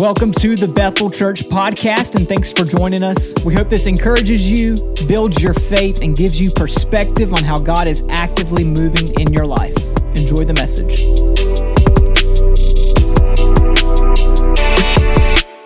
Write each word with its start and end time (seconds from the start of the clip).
Welcome 0.00 0.32
to 0.32 0.56
the 0.56 0.66
Bethel 0.66 1.10
Church 1.10 1.42
podcast, 1.42 2.14
and 2.14 2.26
thanks 2.26 2.50
for 2.50 2.64
joining 2.64 3.02
us. 3.02 3.34
We 3.44 3.52
hope 3.52 3.68
this 3.68 3.84
encourages 3.84 4.50
you, 4.50 4.74
builds 5.06 5.42
your 5.42 5.52
faith, 5.52 6.00
and 6.00 6.16
gives 6.16 6.42
you 6.42 6.50
perspective 6.56 7.34
on 7.34 7.44
how 7.44 7.58
God 7.58 7.86
is 7.86 8.02
actively 8.08 8.64
moving 8.64 9.08
in 9.20 9.30
your 9.30 9.44
life. 9.44 9.76
Enjoy 10.16 10.44
the 10.44 10.54
message. 10.54 11.00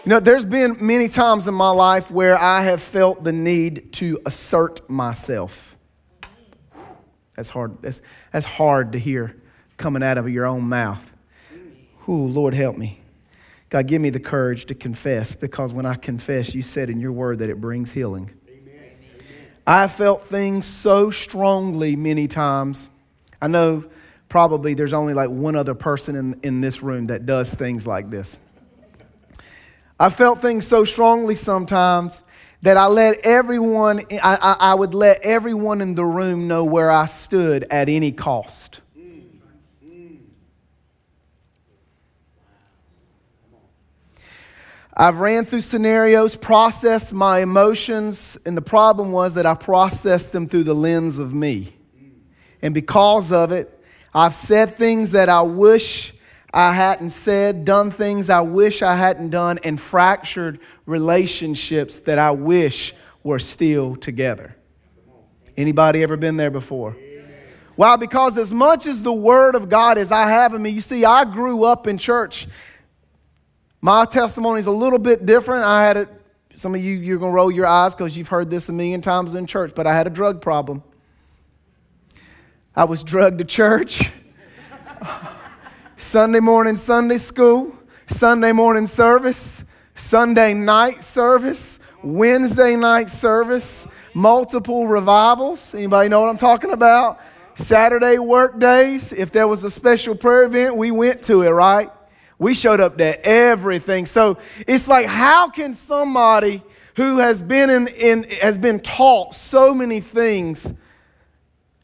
You 0.04 0.10
know, 0.10 0.18
there's 0.18 0.44
been 0.44 0.78
many 0.80 1.06
times 1.06 1.46
in 1.46 1.54
my 1.54 1.70
life 1.70 2.10
where 2.10 2.36
I 2.36 2.64
have 2.64 2.82
felt 2.82 3.22
the 3.22 3.32
need 3.32 3.92
to 3.92 4.18
assert 4.26 4.90
myself. 4.90 5.76
That's 7.36 7.50
hard. 7.50 7.80
That's, 7.82 8.02
that's 8.32 8.46
hard 8.46 8.90
to 8.94 8.98
hear 8.98 9.40
coming 9.76 10.02
out 10.02 10.18
of 10.18 10.28
your 10.28 10.44
own 10.44 10.64
mouth. 10.64 11.12
Ooh, 12.08 12.26
Lord, 12.26 12.54
help 12.54 12.76
me. 12.76 13.03
God, 13.74 13.88
give 13.88 14.00
me 14.00 14.10
the 14.10 14.20
courage 14.20 14.66
to 14.66 14.74
confess 14.76 15.34
because 15.34 15.72
when 15.72 15.84
I 15.84 15.96
confess, 15.96 16.54
you 16.54 16.62
said 16.62 16.90
in 16.90 17.00
your 17.00 17.10
word 17.10 17.40
that 17.40 17.50
it 17.50 17.60
brings 17.60 17.90
healing. 17.90 18.30
I 19.66 19.88
felt 19.88 20.28
things 20.28 20.64
so 20.64 21.10
strongly 21.10 21.96
many 21.96 22.28
times. 22.28 22.88
I 23.42 23.48
know 23.48 23.84
probably 24.28 24.74
there's 24.74 24.92
only 24.92 25.12
like 25.12 25.28
one 25.28 25.56
other 25.56 25.74
person 25.74 26.14
in, 26.14 26.38
in 26.44 26.60
this 26.60 26.84
room 26.84 27.06
that 27.06 27.26
does 27.26 27.52
things 27.52 27.84
like 27.84 28.10
this. 28.10 28.38
I 29.98 30.08
felt 30.08 30.40
things 30.40 30.64
so 30.64 30.84
strongly 30.84 31.34
sometimes 31.34 32.22
that 32.62 32.76
I 32.76 32.86
let 32.86 33.18
everyone, 33.24 34.02
I, 34.22 34.36
I, 34.40 34.56
I 34.70 34.74
would 34.74 34.94
let 34.94 35.20
everyone 35.22 35.80
in 35.80 35.96
the 35.96 36.04
room 36.04 36.46
know 36.46 36.64
where 36.64 36.92
I 36.92 37.06
stood 37.06 37.64
at 37.72 37.88
any 37.88 38.12
cost. 38.12 38.82
I've 44.96 45.18
ran 45.18 45.44
through 45.44 45.62
scenarios, 45.62 46.36
processed 46.36 47.12
my 47.12 47.40
emotions, 47.40 48.38
and 48.46 48.56
the 48.56 48.62
problem 48.62 49.10
was 49.10 49.34
that 49.34 49.44
I 49.44 49.54
processed 49.54 50.30
them 50.30 50.46
through 50.46 50.64
the 50.64 50.74
lens 50.74 51.18
of 51.18 51.34
me. 51.34 51.74
And 52.62 52.72
because 52.72 53.32
of 53.32 53.50
it, 53.50 53.76
I've 54.14 54.36
said 54.36 54.76
things 54.76 55.10
that 55.10 55.28
I 55.28 55.42
wish 55.42 56.14
I 56.52 56.72
hadn't 56.72 57.10
said, 57.10 57.64
done 57.64 57.90
things 57.90 58.30
I 58.30 58.42
wish 58.42 58.80
I 58.82 58.94
hadn't 58.94 59.30
done, 59.30 59.58
and 59.64 59.80
fractured 59.80 60.60
relationships 60.86 61.98
that 62.00 62.20
I 62.20 62.30
wish 62.30 62.94
were 63.24 63.40
still 63.40 63.96
together. 63.96 64.54
Anybody 65.56 66.04
ever 66.04 66.16
been 66.16 66.36
there 66.36 66.52
before? 66.52 66.96
Why? 67.74 67.96
Because 67.96 68.38
as 68.38 68.52
much 68.52 68.86
as 68.86 69.02
the 69.02 69.12
Word 69.12 69.56
of 69.56 69.68
God 69.68 69.98
as 69.98 70.12
I 70.12 70.28
have 70.28 70.54
in 70.54 70.62
me, 70.62 70.70
you 70.70 70.80
see, 70.80 71.04
I 71.04 71.24
grew 71.24 71.64
up 71.64 71.88
in 71.88 71.98
church 71.98 72.46
my 73.84 74.06
testimony 74.06 74.60
is 74.60 74.64
a 74.64 74.70
little 74.70 74.98
bit 74.98 75.26
different. 75.26 75.62
I 75.62 75.84
had 75.84 75.98
it, 75.98 76.08
some 76.54 76.74
of 76.74 76.82
you, 76.82 76.94
you're 76.94 77.18
going 77.18 77.32
to 77.32 77.34
roll 77.34 77.50
your 77.50 77.66
eyes 77.66 77.94
because 77.94 78.16
you've 78.16 78.28
heard 78.28 78.48
this 78.48 78.70
a 78.70 78.72
million 78.72 79.02
times 79.02 79.34
in 79.34 79.46
church, 79.46 79.72
but 79.74 79.86
I 79.86 79.94
had 79.94 80.06
a 80.06 80.10
drug 80.10 80.40
problem. 80.40 80.82
I 82.74 82.84
was 82.84 83.04
drugged 83.04 83.40
to 83.40 83.44
church. 83.44 84.10
Sunday 85.98 86.40
morning, 86.40 86.78
Sunday 86.78 87.18
school, 87.18 87.76
Sunday 88.06 88.52
morning 88.52 88.86
service, 88.86 89.62
Sunday 89.94 90.54
night 90.54 91.04
service, 91.04 91.78
Wednesday 92.02 92.76
night 92.76 93.10
service, 93.10 93.86
multiple 94.14 94.86
revivals. 94.86 95.74
Anybody 95.74 96.08
know 96.08 96.22
what 96.22 96.30
I'm 96.30 96.38
talking 96.38 96.70
about? 96.70 97.20
Saturday 97.54 98.16
work 98.16 98.58
days. 98.58 99.12
If 99.12 99.30
there 99.30 99.46
was 99.46 99.62
a 99.62 99.70
special 99.70 100.14
prayer 100.14 100.44
event, 100.44 100.74
we 100.74 100.90
went 100.90 101.22
to 101.24 101.42
it, 101.42 101.50
right? 101.50 101.90
We 102.38 102.54
showed 102.54 102.80
up 102.80 102.98
to 102.98 103.26
everything. 103.26 104.06
So 104.06 104.38
it's 104.66 104.88
like, 104.88 105.06
how 105.06 105.50
can 105.50 105.74
somebody 105.74 106.62
who 106.96 107.18
has 107.18 107.42
been 107.42 107.70
in, 107.70 107.88
in 107.88 108.24
has 108.40 108.58
been 108.58 108.80
taught 108.80 109.34
so 109.34 109.74
many 109.74 110.00
things, 110.00 110.72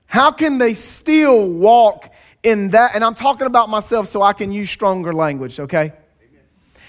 how 0.07 0.31
can 0.31 0.59
they 0.59 0.75
still 0.75 1.49
walk 1.49 2.13
in 2.43 2.71
that? 2.71 2.95
And 2.95 3.05
I'm 3.05 3.15
talking 3.15 3.47
about 3.47 3.69
myself 3.69 4.09
so 4.09 4.23
I 4.23 4.33
can 4.33 4.53
use 4.53 4.71
stronger 4.71 5.13
language, 5.13 5.59
okay? 5.61 5.93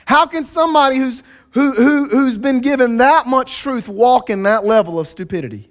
How 0.06 0.26
can 0.26 0.46
somebody 0.46 0.98
who's 0.98 1.24
who, 1.52 1.74
who, 1.74 2.08
who's 2.08 2.38
been 2.38 2.62
given 2.62 2.98
that 2.98 3.28
much 3.28 3.60
truth 3.60 3.88
walk 3.88 4.30
in 4.30 4.44
that 4.44 4.64
level 4.64 5.00
of 5.00 5.08
stupidity? 5.08 5.70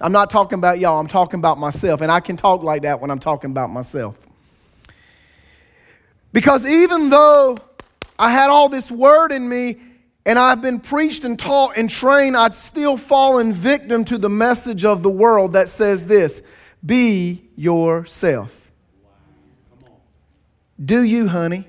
I'm 0.00 0.12
not 0.12 0.30
talking 0.30 0.58
about 0.58 0.78
y'all, 0.78 1.00
I'm 1.00 1.08
talking 1.08 1.40
about 1.40 1.58
myself. 1.58 2.02
And 2.02 2.12
I 2.12 2.20
can 2.20 2.36
talk 2.36 2.62
like 2.62 2.82
that 2.82 3.00
when 3.00 3.10
I'm 3.10 3.18
talking 3.18 3.50
about 3.50 3.70
myself. 3.70 4.16
Because 6.38 6.64
even 6.64 7.10
though 7.10 7.58
I 8.16 8.30
had 8.30 8.48
all 8.48 8.68
this 8.68 8.92
word 8.92 9.32
in 9.32 9.48
me 9.48 9.76
and 10.24 10.38
I've 10.38 10.62
been 10.62 10.78
preached 10.78 11.24
and 11.24 11.36
taught 11.36 11.76
and 11.76 11.90
trained, 11.90 12.36
I'd 12.36 12.54
still 12.54 12.96
fallen 12.96 13.52
victim 13.52 14.04
to 14.04 14.18
the 14.18 14.30
message 14.30 14.84
of 14.84 15.02
the 15.02 15.10
world 15.10 15.54
that 15.54 15.68
says 15.68 16.06
this 16.06 16.40
be 16.86 17.50
yourself. 17.56 18.70
Do 20.80 21.02
you, 21.02 21.26
honey? 21.26 21.66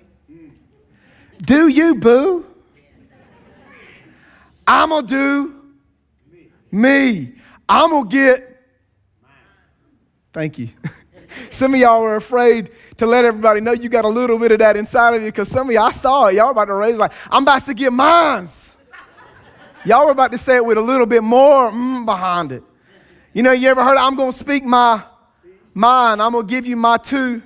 Do 1.41 1.67
you, 1.67 1.95
boo? 1.95 2.45
I'm 4.67 4.89
going 4.89 5.07
to 5.07 5.09
do 5.09 5.61
me. 6.71 7.33
I'm 7.67 7.89
going 7.89 8.07
to 8.07 8.15
get. 8.15 8.67
Thank 10.31 10.59
you. 10.59 10.69
Some 11.49 11.73
of 11.73 11.79
y'all 11.79 12.03
are 12.03 12.17
afraid 12.17 12.69
to 12.99 13.05
let 13.05 13.25
everybody 13.25 13.61
know 13.61 13.71
you 13.71 13.89
got 13.89 14.05
a 14.05 14.09
little 14.09 14.37
bit 14.37 14.51
of 14.51 14.59
that 14.59 14.77
inside 14.77 15.15
of 15.15 15.21
you 15.21 15.29
because 15.29 15.47
some 15.47 15.69
of 15.69 15.73
y'all, 15.73 15.91
saw 15.91 16.27
it. 16.27 16.35
Y'all 16.35 16.51
about 16.51 16.65
to 16.65 16.73
raise 16.73 16.95
like, 16.95 17.11
I'm 17.31 17.43
about 17.43 17.65
to 17.65 17.73
get 17.73 17.91
mines. 17.91 18.75
Y'all 19.85 20.05
were 20.05 20.11
about 20.11 20.31
to 20.33 20.37
say 20.37 20.57
it 20.57 20.65
with 20.65 20.77
a 20.77 20.81
little 20.81 21.05
bit 21.05 21.23
more 21.23 21.71
mm, 21.71 22.05
behind 22.05 22.51
it. 22.51 22.63
You 23.33 23.43
know, 23.43 23.51
you 23.51 23.69
ever 23.69 23.83
heard, 23.83 23.97
I'm 23.97 24.15
going 24.15 24.31
to 24.31 24.37
speak 24.37 24.63
my 24.63 25.03
mind. 25.73 26.21
I'm 26.21 26.33
going 26.33 26.45
to 26.45 26.49
give 26.49 26.65
you 26.65 26.75
my 26.75 26.97
two. 26.97 27.41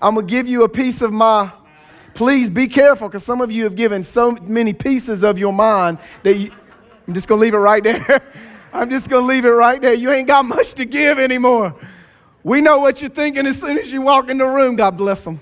I'm 0.00 0.14
going 0.14 0.26
to 0.26 0.30
give 0.30 0.46
you 0.46 0.64
a 0.64 0.68
piece 0.68 1.00
of 1.00 1.12
my. 1.12 1.50
Please 2.12 2.48
be 2.48 2.66
careful 2.66 3.08
because 3.08 3.24
some 3.24 3.40
of 3.40 3.50
you 3.50 3.64
have 3.64 3.76
given 3.76 4.02
so 4.02 4.32
many 4.32 4.72
pieces 4.72 5.22
of 5.22 5.38
your 5.38 5.52
mind 5.52 5.98
that 6.22 6.36
you, 6.36 6.50
I'm 7.08 7.14
just 7.14 7.28
going 7.28 7.38
to 7.38 7.42
leave 7.42 7.54
it 7.54 7.58
right 7.58 7.82
there. 7.82 8.22
I'm 8.72 8.90
just 8.90 9.08
going 9.08 9.22
to 9.22 9.26
leave 9.26 9.44
it 9.46 9.50
right 9.50 9.80
there. 9.80 9.94
You 9.94 10.12
ain't 10.12 10.28
got 10.28 10.44
much 10.44 10.74
to 10.74 10.84
give 10.84 11.18
anymore. 11.18 11.74
We 12.46 12.60
know 12.60 12.78
what 12.78 13.00
you're 13.00 13.10
thinking 13.10 13.44
as 13.44 13.58
soon 13.58 13.76
as 13.76 13.90
you 13.90 14.02
walk 14.02 14.30
in 14.30 14.38
the 14.38 14.46
room. 14.46 14.76
God 14.76 14.96
bless 14.96 15.24
them. 15.24 15.40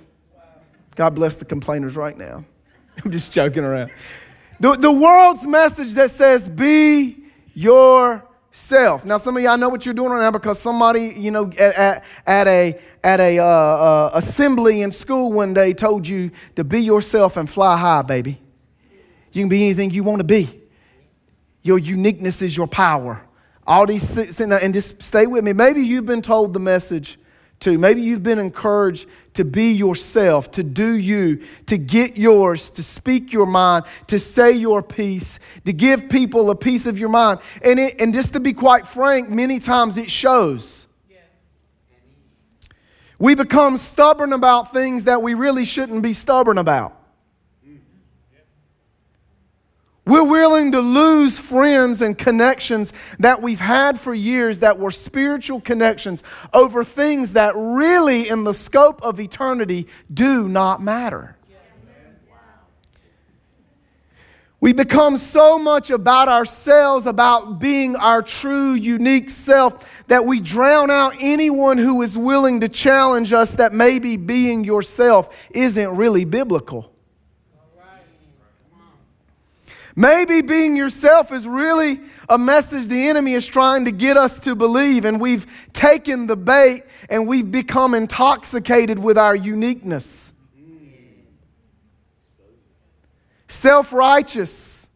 God 0.95 1.15
bless 1.15 1.37
the 1.37 1.45
complainers 1.45 1.97
right 1.97 2.17
now. 2.17 2.47
I'm 3.05 3.11
just 3.11 3.31
joking 3.31 3.63
around. 3.63 3.91
The, 4.59 4.73
the 4.73 4.91
world's 4.91 5.47
message 5.47 5.93
that 5.93 6.11
says, 6.13 6.49
be 6.49 7.19
yourself. 7.53 9.05
Now, 9.05 9.19
some 9.19 9.37
of 9.37 9.43
y'all 9.43 9.59
know 9.59 9.69
what 9.69 9.85
you're 9.85 9.95
doing 9.95 10.13
right 10.13 10.23
now 10.23 10.31
because 10.31 10.59
somebody, 10.59 11.15
you 11.15 11.31
know, 11.31 11.53
at, 11.59 11.75
at, 11.75 12.05
at 12.27 12.49
a, 12.49 12.81
at 13.03 13.21
a 13.21 13.39
uh, 13.39 13.45
uh, 13.45 14.11
assembly 14.15 14.81
in 14.81 14.91
school 14.91 15.31
one 15.31 15.53
day 15.53 15.75
told 15.75 16.09
you 16.09 16.31
to 16.57 16.65
be 16.65 16.81
yourself 16.81 17.37
and 17.37 17.51
fly 17.51 17.77
high, 17.77 18.01
baby. 18.01 18.41
You 19.31 19.43
can 19.43 19.51
be 19.51 19.63
anything 19.63 19.91
you 19.91 20.05
want 20.05 20.21
to 20.21 20.25
be. 20.25 20.59
Your 21.61 21.77
uniqueness 21.77 22.41
is 22.41 22.57
your 22.57 22.67
power. 22.67 23.21
All 23.67 23.87
these 23.87 24.11
things, 24.11 24.41
and 24.41 24.75
just 24.75 25.03
stay 25.03 25.27
with 25.27 25.45
me. 25.45 25.53
Maybe 25.53 25.81
you've 25.81 26.07
been 26.07 26.23
told 26.23 26.53
the 26.53 26.61
message 26.61 27.19
too. 27.61 27.79
Maybe 27.79 28.03
you've 28.03 28.23
been 28.23 28.39
encouraged 28.39 29.09
to 29.35 29.45
be 29.45 29.73
yourself, 29.73 30.51
to 30.53 30.63
do 30.63 30.93
you, 30.93 31.43
to 31.67 31.79
get 31.79 32.19
yours, 32.19 32.69
to 32.71 32.83
speak 32.83 33.33
your 33.33 33.47
mind, 33.47 33.87
to 34.09 34.19
say 34.19 34.53
your 34.53 34.83
piece, 34.83 35.39
to 35.65 35.73
give 35.73 36.09
people 36.09 36.51
a 36.51 36.55
piece 36.55 36.85
of 36.85 36.99
your 36.99 37.09
mind. 37.09 37.41
And, 37.63 37.81
it, 37.81 38.01
and 38.01 38.13
just 38.13 38.35
to 38.35 38.41
be 38.41 38.53
quite 38.53 38.87
frank, 38.87 39.31
many 39.31 39.61
times 39.61 39.97
it 39.97 40.11
shows. 40.11 40.87
We 43.19 43.35
become 43.35 43.77
stubborn 43.77 44.33
about 44.33 44.73
things 44.73 45.05
that 45.05 45.23
we 45.23 45.35
really 45.35 45.65
shouldn't 45.65 46.03
be 46.03 46.13
stubborn 46.13 46.59
about. 46.59 47.00
We're 50.06 50.25
willing 50.25 50.73
to 50.73 50.81
lose 50.81 51.39
friends 51.39 52.03
and 52.03 52.17
connections 52.17 52.93
that 53.19 53.41
we've 53.41 53.61
had 53.61 53.99
for 53.99 54.15
years 54.15 54.59
that 54.59 54.79
were 54.79 54.91
spiritual 54.91 55.62
connections 55.62 56.23
over 56.53 56.85
things 56.85 57.33
that 57.33 57.55
really, 57.56 58.29
in 58.29 58.45
the 58.45 58.53
scope 58.53 59.03
of 59.03 59.19
eternity, 59.19 59.87
do 60.12 60.47
not 60.47 60.83
matter. 60.83 61.37
We 64.61 64.73
become 64.73 65.19
so 65.19 65.59
much 65.59 65.91
about 65.91 66.31
ourselves, 66.31 67.07
about 67.07 67.59
being 67.59 67.97
our 67.97 68.23
true, 68.23 68.73
unique 68.73 69.29
self, 69.29 69.87
that 70.07 70.25
we 70.25 70.41
drown 70.41 70.91
out 70.91 71.15
anyone 71.21 71.77
who 71.77 72.00
is 72.00 72.17
willing 72.17 72.61
to 72.61 72.69
challenge 72.71 73.35
us 73.35 73.53
that 73.57 73.75
maybe 73.75 74.17
being 74.17 74.65
yourself 74.65 75.49
isn't 75.50 75.97
really 75.97 76.25
biblical. 76.25 76.94
Maybe 79.96 80.41
being 80.41 80.76
yourself 80.76 81.31
is 81.31 81.46
really 81.46 82.00
a 82.29 82.37
message 82.37 82.88
the 82.88 83.08
enemy 83.08 83.35
is 83.35 83.46
trying 83.46 83.85
to 83.85 83.93
get 83.93 84.17
us 84.17 84.41
to 84.41 84.56
believe, 84.56 85.05
and 85.05 85.20
we've 85.20 85.46
taken 85.73 86.26
the 86.26 86.37
bait 86.37 86.82
and 87.08 87.29
we've 87.29 87.50
become 87.50 87.94
intoxicated 87.94 88.99
with 88.99 89.17
our 89.17 89.37
uniqueness. 89.37 90.32
self 93.49 93.93
righteous 93.93 94.87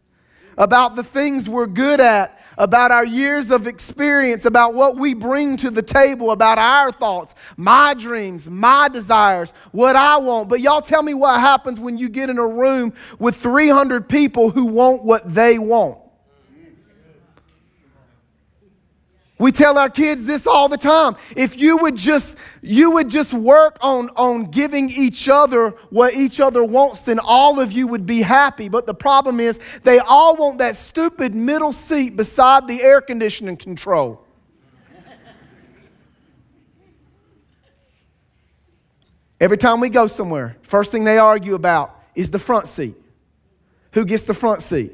about 0.59 0.97
the 0.97 1.05
things 1.05 1.49
we're 1.49 1.67
good 1.67 2.01
at, 2.01 2.38
about 2.59 2.91
our 2.91 3.07
years 3.07 3.51
of 3.51 3.67
experience, 3.67 4.45
about 4.45 4.75
what 4.75 4.97
we 4.97 5.15
bring 5.15 5.57
to 5.57 5.71
the 5.71 5.81
table, 5.81 6.33
about 6.33 6.59
our 6.59 6.93
thoughts, 6.93 7.35
my 7.57 7.95
dreams, 7.95 8.51
my 8.51 8.89
desires, 8.89 9.53
what 9.71 9.97
I 9.97 10.19
want. 10.19 10.49
But 10.49 10.61
y'all 10.61 10.83
tell 10.83 11.03
me 11.03 11.15
what 11.15 11.41
happens 11.41 11.81
when 11.81 11.97
you 11.97 12.09
get 12.09 12.29
in 12.29 12.39
a 12.39 12.47
room 12.47 12.93
with 13.19 13.37
300 13.37 14.09
people 14.09 14.51
who 14.51 14.67
want 14.67 15.05
what 15.05 15.33
they 15.33 15.59
want. 15.59 15.99
We 19.39 19.53
tell 19.53 19.79
our 19.79 19.89
kids 19.89 20.27
this 20.27 20.49
all 20.49 20.69
the 20.69 20.77
time. 20.77 21.17
If 21.37 21.57
you 21.57 21.77
would 21.79 21.95
just 21.95 22.37
you 22.61 22.91
would 22.93 23.09
just 23.09 23.33
work 23.33 23.79
on 23.81 24.11
on 24.11 24.51
giving 24.51 24.91
each 24.91 25.29
other 25.29 25.71
what 25.91 26.15
each 26.15 26.41
other 26.41 26.65
wants, 26.65 27.01
then 27.01 27.21
all 27.21 27.61
of 27.61 27.71
you 27.71 27.87
would 27.87 28.05
be 28.05 28.23
happy. 28.23 28.69
But 28.69 28.87
the 28.87 28.95
problem 28.95 29.39
is 29.39 29.61
they 29.85 30.01
all 30.01 30.35
want 30.37 30.59
that 30.59 30.75
stupid 30.75 31.37
middle 31.37 31.73
seat 31.73 32.17
beside 32.17 32.67
the 32.67 32.83
air 32.83 33.01
conditioning 33.01 33.57
control. 33.57 34.25
Every 39.41 39.57
time 39.57 39.79
we 39.79 39.89
go 39.89 40.09
somewhere, 40.09 40.57
first 40.63 40.91
thing 40.91 41.05
they 41.05 41.19
argue 41.19 41.55
about 41.55 41.97
is 42.17 42.33
the 42.33 42.41
front 42.41 42.67
seat. 42.67 42.97
Who 43.93 44.05
gets 44.05 44.25
the 44.25 44.35
front 44.35 44.63
seat? 44.63 44.93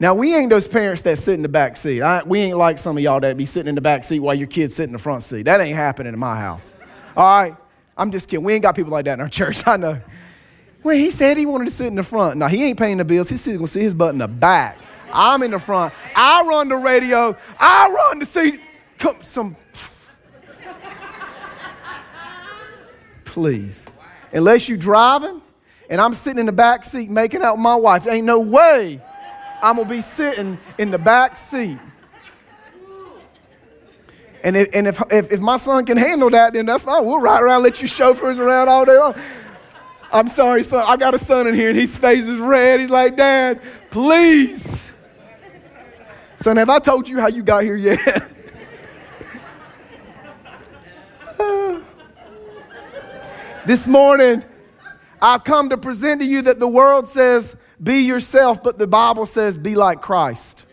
Now, 0.00 0.14
we 0.14 0.34
ain't 0.34 0.50
those 0.50 0.66
parents 0.66 1.02
that 1.02 1.18
sit 1.18 1.34
in 1.34 1.42
the 1.42 1.48
back 1.48 1.76
seat. 1.76 2.02
I, 2.02 2.24
we 2.24 2.40
ain't 2.40 2.56
like 2.56 2.78
some 2.78 2.96
of 2.96 3.02
y'all 3.02 3.20
that 3.20 3.36
be 3.36 3.46
sitting 3.46 3.68
in 3.68 3.76
the 3.76 3.80
back 3.80 4.02
seat 4.02 4.18
while 4.18 4.34
your 4.34 4.48
kids 4.48 4.74
sit 4.74 4.84
in 4.84 4.92
the 4.92 4.98
front 4.98 5.22
seat. 5.22 5.44
That 5.44 5.60
ain't 5.60 5.76
happening 5.76 6.12
in 6.12 6.18
my 6.18 6.36
house. 6.38 6.74
All 7.16 7.24
right? 7.24 7.56
I'm 7.96 8.10
just 8.10 8.28
kidding. 8.28 8.44
We 8.44 8.54
ain't 8.54 8.62
got 8.62 8.74
people 8.74 8.90
like 8.90 9.04
that 9.04 9.14
in 9.14 9.20
our 9.20 9.28
church. 9.30 9.66
I 9.66 9.76
know. 9.76 10.00
Well, 10.82 10.96
he 10.96 11.10
said 11.10 11.36
he 11.36 11.46
wanted 11.46 11.66
to 11.66 11.70
sit 11.70 11.86
in 11.86 11.94
the 11.94 12.02
front. 12.02 12.38
Now, 12.38 12.48
he 12.48 12.64
ain't 12.64 12.78
paying 12.78 12.98
the 12.98 13.04
bills. 13.04 13.28
He's 13.28 13.46
going 13.46 13.58
to 13.60 13.66
sit 13.68 13.82
his 13.82 13.94
butt 13.94 14.12
in 14.12 14.18
the 14.18 14.28
back. 14.28 14.78
I'm 15.12 15.42
in 15.44 15.52
the 15.52 15.60
front. 15.60 15.94
I 16.14 16.42
run 16.42 16.68
the 16.68 16.76
radio. 16.76 17.36
I 17.58 17.88
run 17.88 18.18
the 18.18 18.26
seat. 18.26 18.60
Come, 18.98 19.22
some. 19.22 19.56
Please. 23.24 23.86
Unless 24.32 24.68
you 24.68 24.76
driving 24.76 25.40
and 25.88 26.00
I'm 26.00 26.14
sitting 26.14 26.40
in 26.40 26.46
the 26.46 26.52
back 26.52 26.84
seat 26.84 27.10
making 27.10 27.42
out 27.42 27.54
with 27.54 27.62
my 27.62 27.76
wife, 27.76 28.06
ain't 28.08 28.26
no 28.26 28.40
way 28.40 29.00
I'm 29.64 29.76
going 29.76 29.88
to 29.88 29.94
be 29.94 30.02
sitting 30.02 30.58
in 30.76 30.90
the 30.90 30.98
back 30.98 31.38
seat. 31.38 31.78
And, 34.42 34.58
if, 34.58 34.68
and 34.74 34.86
if, 34.86 35.00
if, 35.10 35.32
if, 35.32 35.40
my 35.40 35.56
son 35.56 35.86
can 35.86 35.96
handle 35.96 36.28
that, 36.28 36.52
then 36.52 36.66
that's 36.66 36.84
fine. 36.84 37.06
We'll 37.06 37.18
ride 37.18 37.42
around, 37.42 37.62
let 37.62 37.80
you 37.80 37.88
chauffeurs 37.88 38.38
around 38.38 38.68
all 38.68 38.84
day 38.84 38.98
long. 38.98 39.14
I'm 40.12 40.28
sorry, 40.28 40.64
son. 40.64 40.84
I 40.86 40.98
got 40.98 41.14
a 41.14 41.18
son 41.18 41.46
in 41.46 41.54
here 41.54 41.70
and 41.70 41.78
his 41.78 41.96
face 41.96 42.24
is 42.24 42.36
red. 42.38 42.80
He's 42.80 42.90
like, 42.90 43.16
Dad, 43.16 43.62
please. 43.90 44.92
Son, 46.36 46.58
have 46.58 46.68
I 46.68 46.78
told 46.78 47.08
you 47.08 47.18
how 47.18 47.28
you 47.28 47.42
got 47.42 47.62
here 47.62 47.76
yet? 47.76 47.98
this 53.64 53.86
morning, 53.86 54.44
I've 55.22 55.42
come 55.42 55.70
to 55.70 55.78
present 55.78 56.20
to 56.20 56.26
you 56.26 56.42
that 56.42 56.58
the 56.58 56.68
world 56.68 57.08
says 57.08 57.56
be 57.84 58.00
yourself, 58.00 58.62
but 58.62 58.78
the 58.78 58.86
Bible 58.86 59.26
says 59.26 59.56
be 59.56 59.76
like 59.76 60.00
Christ. 60.00 60.64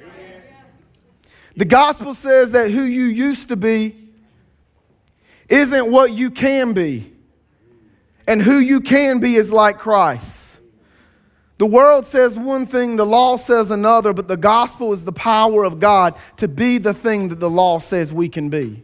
The 1.56 1.66
gospel 1.66 2.14
says 2.14 2.52
that 2.52 2.72
who 2.72 2.84
you 2.84 3.04
used 3.04 3.50
to 3.50 3.58
be 3.58 3.96
isn't 5.50 5.92
what 5.92 6.14
you 6.14 6.32
can 6.32 6.74
be. 6.74 7.12
And 8.28 8.42
who 8.42 8.60
you 8.60 8.80
can 8.80 9.20
be 9.20 9.36
is 9.36 9.52
like 9.52 9.78
Christ. 9.78 10.60
The 11.58 11.66
world 11.66 12.06
says 12.06 12.38
one 12.38 12.66
thing, 12.66 12.96
the 12.96 13.06
law 13.06 13.36
says 13.36 13.70
another, 13.70 14.14
but 14.14 14.28
the 14.28 14.38
gospel 14.38 14.94
is 14.94 15.04
the 15.04 15.12
power 15.12 15.64
of 15.64 15.80
God 15.80 16.16
to 16.38 16.48
be 16.48 16.78
the 16.78 16.94
thing 16.94 17.28
that 17.28 17.40
the 17.40 17.50
law 17.50 17.78
says 17.80 18.12
we 18.14 18.30
can 18.30 18.50
be. 18.50 18.84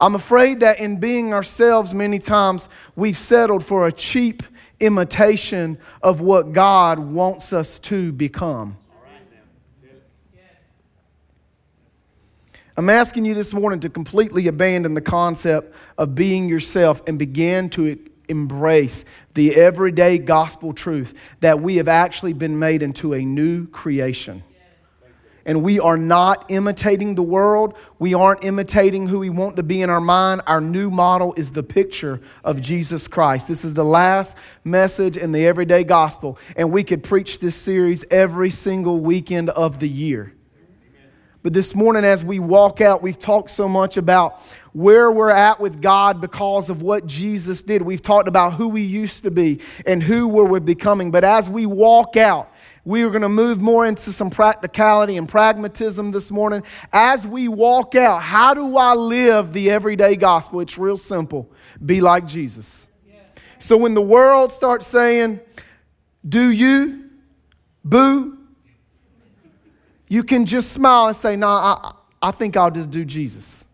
I'm 0.00 0.16
afraid 0.16 0.60
that 0.60 0.80
in 0.80 0.98
being 0.98 1.32
ourselves, 1.32 1.94
many 1.94 2.18
times 2.18 2.68
we've 2.96 3.16
settled 3.16 3.64
for 3.64 3.86
a 3.86 3.92
cheap 3.92 4.42
imitation 4.82 5.78
of 6.02 6.20
what 6.20 6.52
God 6.52 6.98
wants 6.98 7.52
us 7.52 7.78
to 7.80 8.12
become. 8.12 8.76
I'm 12.76 12.88
asking 12.88 13.26
you 13.26 13.34
this 13.34 13.52
morning 13.52 13.80
to 13.80 13.90
completely 13.90 14.48
abandon 14.48 14.94
the 14.94 15.02
concept 15.02 15.74
of 15.98 16.14
being 16.14 16.48
yourself 16.48 17.02
and 17.06 17.18
begin 17.18 17.68
to 17.70 17.98
embrace 18.28 19.04
the 19.34 19.54
everyday 19.56 20.16
gospel 20.16 20.72
truth 20.72 21.12
that 21.40 21.60
we 21.60 21.76
have 21.76 21.88
actually 21.88 22.32
been 22.32 22.58
made 22.58 22.82
into 22.82 23.12
a 23.12 23.22
new 23.22 23.66
creation 23.66 24.42
and 25.44 25.62
we 25.62 25.80
are 25.80 25.96
not 25.96 26.44
imitating 26.48 27.14
the 27.14 27.22
world. 27.22 27.76
We 27.98 28.14
aren't 28.14 28.44
imitating 28.44 29.08
who 29.08 29.20
we 29.20 29.30
want 29.30 29.56
to 29.56 29.62
be 29.62 29.82
in 29.82 29.90
our 29.90 30.00
mind. 30.00 30.42
Our 30.46 30.60
new 30.60 30.90
model 30.90 31.34
is 31.36 31.52
the 31.52 31.62
picture 31.62 32.20
of 32.44 32.60
Jesus 32.60 33.08
Christ. 33.08 33.48
This 33.48 33.64
is 33.64 33.74
the 33.74 33.84
last 33.84 34.36
message 34.64 35.16
in 35.16 35.32
the 35.32 35.46
everyday 35.46 35.84
gospel, 35.84 36.38
and 36.56 36.70
we 36.70 36.84
could 36.84 37.02
preach 37.02 37.38
this 37.38 37.56
series 37.56 38.04
every 38.10 38.50
single 38.50 39.00
weekend 39.00 39.50
of 39.50 39.78
the 39.78 39.88
year. 39.88 40.34
But 41.42 41.52
this 41.52 41.74
morning, 41.74 42.04
as 42.04 42.22
we 42.22 42.38
walk 42.38 42.80
out, 42.80 43.02
we've 43.02 43.18
talked 43.18 43.50
so 43.50 43.68
much 43.68 43.96
about 43.96 44.40
where 44.72 45.10
we're 45.10 45.30
at 45.30 45.58
with 45.58 45.82
God 45.82 46.20
because 46.20 46.70
of 46.70 46.82
what 46.82 47.04
Jesus 47.04 47.62
did. 47.62 47.82
We've 47.82 48.00
talked 48.00 48.28
about 48.28 48.54
who 48.54 48.68
we 48.68 48.82
used 48.82 49.24
to 49.24 49.30
be 49.32 49.60
and 49.84 50.00
who 50.00 50.28
we're 50.28 50.60
becoming. 50.60 51.10
But 51.10 51.24
as 51.24 51.48
we 51.48 51.66
walk 51.66 52.16
out, 52.16 52.51
we 52.84 53.02
are 53.02 53.10
going 53.10 53.22
to 53.22 53.28
move 53.28 53.60
more 53.60 53.86
into 53.86 54.12
some 54.12 54.30
practicality 54.30 55.16
and 55.16 55.28
pragmatism 55.28 56.10
this 56.10 56.30
morning. 56.30 56.64
As 56.92 57.26
we 57.26 57.46
walk 57.46 57.94
out, 57.94 58.22
how 58.22 58.54
do 58.54 58.76
I 58.76 58.94
live 58.94 59.52
the 59.52 59.70
everyday 59.70 60.16
gospel? 60.16 60.60
It's 60.60 60.76
real 60.76 60.96
simple 60.96 61.50
be 61.84 62.00
like 62.00 62.26
Jesus. 62.26 62.88
So 63.58 63.76
when 63.76 63.94
the 63.94 64.02
world 64.02 64.52
starts 64.52 64.86
saying, 64.86 65.40
Do 66.28 66.50
you? 66.50 67.10
Boo? 67.84 68.38
You 70.08 70.24
can 70.24 70.44
just 70.46 70.72
smile 70.72 71.06
and 71.06 71.16
say, 71.16 71.36
No, 71.36 71.46
nah, 71.46 71.94
I, 72.20 72.28
I 72.28 72.30
think 72.32 72.56
I'll 72.56 72.70
just 72.70 72.90
do 72.90 73.04
Jesus. 73.04 73.64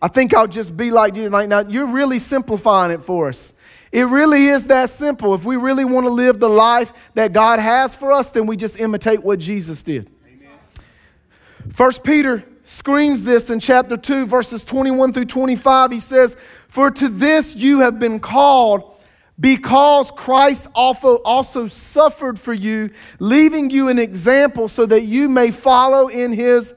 I 0.00 0.08
think 0.08 0.32
I'll 0.34 0.46
just 0.46 0.76
be 0.76 0.90
like 0.90 1.14
Jesus. 1.14 1.32
Like, 1.32 1.48
now, 1.48 1.60
you're 1.60 1.88
really 1.88 2.18
simplifying 2.18 2.92
it 2.92 3.02
for 3.02 3.30
us. 3.30 3.52
It 3.90 4.02
really 4.02 4.46
is 4.46 4.66
that 4.66 4.90
simple. 4.90 5.34
If 5.34 5.44
we 5.44 5.56
really 5.56 5.84
want 5.84 6.06
to 6.06 6.10
live 6.10 6.40
the 6.40 6.48
life 6.48 6.92
that 7.14 7.32
God 7.32 7.58
has 7.58 7.94
for 7.94 8.12
us, 8.12 8.30
then 8.30 8.46
we 8.46 8.56
just 8.56 8.78
imitate 8.78 9.22
what 9.22 9.38
Jesus 9.38 9.82
did. 9.82 10.10
First 11.72 12.04
Peter 12.04 12.44
screams 12.64 13.24
this 13.24 13.50
in 13.50 13.60
chapter 13.60 13.96
2, 13.96 14.26
verses 14.26 14.62
21 14.62 15.12
through 15.12 15.24
25. 15.24 15.90
He 15.90 16.00
says, 16.00 16.36
For 16.68 16.90
to 16.90 17.08
this 17.08 17.56
you 17.56 17.80
have 17.80 17.98
been 17.98 18.20
called, 18.20 18.94
because 19.40 20.10
Christ 20.10 20.66
also, 20.74 21.16
also 21.16 21.66
suffered 21.66 22.38
for 22.38 22.52
you, 22.52 22.90
leaving 23.20 23.70
you 23.70 23.88
an 23.88 23.98
example 23.98 24.68
so 24.68 24.84
that 24.86 25.02
you 25.02 25.28
may 25.28 25.50
follow 25.50 26.08
in 26.08 26.32
his. 26.32 26.74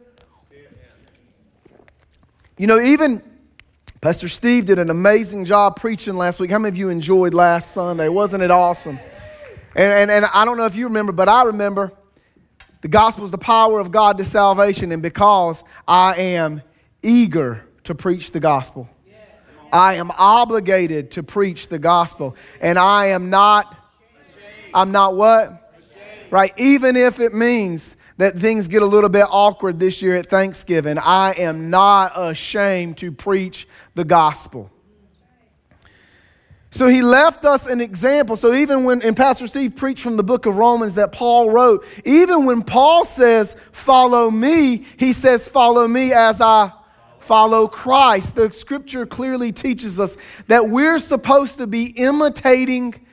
You 2.58 2.68
know, 2.68 2.80
even 2.80 3.24
Pastor 4.02 4.30
Steve 4.30 4.66
did 4.66 4.80
an 4.80 4.90
amazing 4.90 5.46
job 5.46 5.76
preaching 5.76 6.16
last 6.16 6.40
week. 6.40 6.50
How 6.50 6.58
many 6.58 6.70
of 6.70 6.76
you 6.76 6.90
enjoyed 6.90 7.36
last 7.36 7.72
Sunday? 7.72 8.10
Wasn't 8.10 8.42
it 8.42 8.50
awesome? 8.50 9.00
And, 9.76 9.94
and, 9.94 10.10
and 10.10 10.26
I 10.26 10.44
don't 10.44 10.58
know 10.58 10.66
if 10.66 10.76
you 10.76 10.86
remember, 10.86 11.12
but 11.12 11.30
I 11.30 11.44
remember 11.44 11.92
the 12.82 12.88
gospel 12.88 13.26
is 13.26 13.30
the 13.30 13.38
power 13.38 13.78
of 13.78 13.92
God 13.92 14.18
to 14.18 14.26
salvation, 14.26 14.92
and 14.92 15.04
because 15.04 15.64
I 15.88 16.16
am 16.16 16.64
eager 17.04 17.64
to 17.84 17.94
preach 17.94 18.32
the 18.32 18.40
gospel, 18.40 18.90
I 19.72 19.98
am 19.98 20.10
obligated 20.18 21.12
to 21.12 21.22
preach 21.22 21.68
the 21.68 21.78
gospel, 21.78 22.36
and 22.60 22.80
I 22.80 23.10
am 23.10 23.30
not, 23.30 23.78
I'm 24.74 24.92
not 24.92 25.16
what? 25.16 25.76
Right? 26.32 26.52
Even 26.58 26.96
if 26.96 27.20
it 27.20 27.36
means 27.36 27.96
that 28.22 28.38
things 28.38 28.68
get 28.68 28.84
a 28.84 28.86
little 28.86 29.10
bit 29.10 29.26
awkward 29.32 29.80
this 29.80 30.00
year 30.00 30.16
at 30.16 30.30
Thanksgiving, 30.30 31.00
I 31.00 31.32
am 31.32 31.72
not 31.72 32.12
ashamed 32.16 32.98
to 32.98 33.12
preach 33.12 33.68
the 33.96 34.04
gospel. 34.04 34.70
So 36.70 36.88
he 36.88 37.02
left 37.02 37.46
us 37.46 37.66
an 37.66 37.82
example. 37.82 38.36
So 38.36 38.54
even 38.54 38.84
when, 38.84 39.02
and 39.02 39.18
Pastor 39.18 39.48
Steve 39.48 39.76
preached 39.76 40.04
from 40.04 40.18
the 40.18 40.24
book 40.24 40.46
of 40.46 40.56
Romans 40.56 40.94
that 40.94 41.12
Paul 41.12 41.50
wrote, 41.50 41.84
even 42.06 42.46
when 42.46 42.62
Paul 42.62 43.06
says, 43.06 43.56
follow 43.72 44.30
me, 44.30 44.86
he 44.98 45.14
says, 45.14 45.48
follow 45.48 45.88
me 45.88 46.14
as 46.14 46.42
I 46.42 46.72
follow 47.18 47.68
Christ. 47.68 48.36
The 48.36 48.52
scripture 48.52 49.08
clearly 49.08 49.52
teaches 49.52 50.00
us 50.00 50.16
that 50.46 50.70
we're 50.70 51.00
supposed 51.00 51.58
to 51.58 51.66
be 51.66 51.86
imitating 51.86 53.04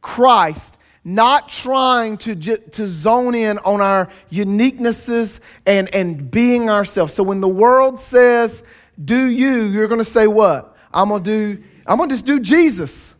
Christ 0.00 0.74
not 1.08 1.48
trying 1.48 2.18
to, 2.18 2.36
to 2.36 2.86
zone 2.86 3.34
in 3.34 3.58
on 3.58 3.80
our 3.80 4.10
uniquenesses 4.30 5.40
and, 5.64 5.92
and 5.94 6.30
being 6.30 6.68
ourselves. 6.68 7.14
So 7.14 7.22
when 7.22 7.40
the 7.40 7.48
world 7.48 7.98
says, 7.98 8.62
do 9.02 9.26
you, 9.26 9.62
you're 9.62 9.88
going 9.88 10.00
to 10.00 10.04
say 10.04 10.26
what? 10.26 10.76
I'm 10.92 11.08
going 11.08 11.24
to 11.24 11.30
do, 11.56 11.64
I'm 11.86 11.96
going 11.96 12.10
to 12.10 12.14
just 12.14 12.26
do 12.26 12.38
Jesus. 12.38 13.14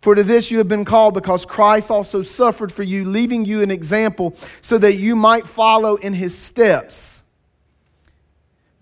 For 0.00 0.14
to 0.14 0.22
this 0.22 0.50
you 0.50 0.58
have 0.58 0.68
been 0.68 0.84
called, 0.84 1.14
because 1.14 1.46
Christ 1.46 1.90
also 1.90 2.22
suffered 2.22 2.72
for 2.72 2.82
you, 2.82 3.04
leaving 3.04 3.44
you 3.44 3.62
an 3.62 3.70
example 3.70 4.36
so 4.60 4.76
that 4.78 4.96
you 4.96 5.16
might 5.16 5.46
follow 5.46 5.94
in 5.96 6.12
his 6.12 6.36
steps. 6.36 7.22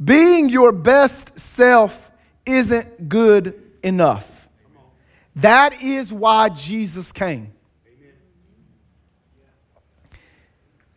Being 0.02 0.48
your 0.48 0.72
best 0.72 1.38
self 1.38 2.10
isn't 2.46 3.08
good 3.08 3.62
enough. 3.82 4.39
That 5.36 5.82
is 5.82 6.12
why 6.12 6.48
Jesus 6.48 7.12
came. 7.12 7.52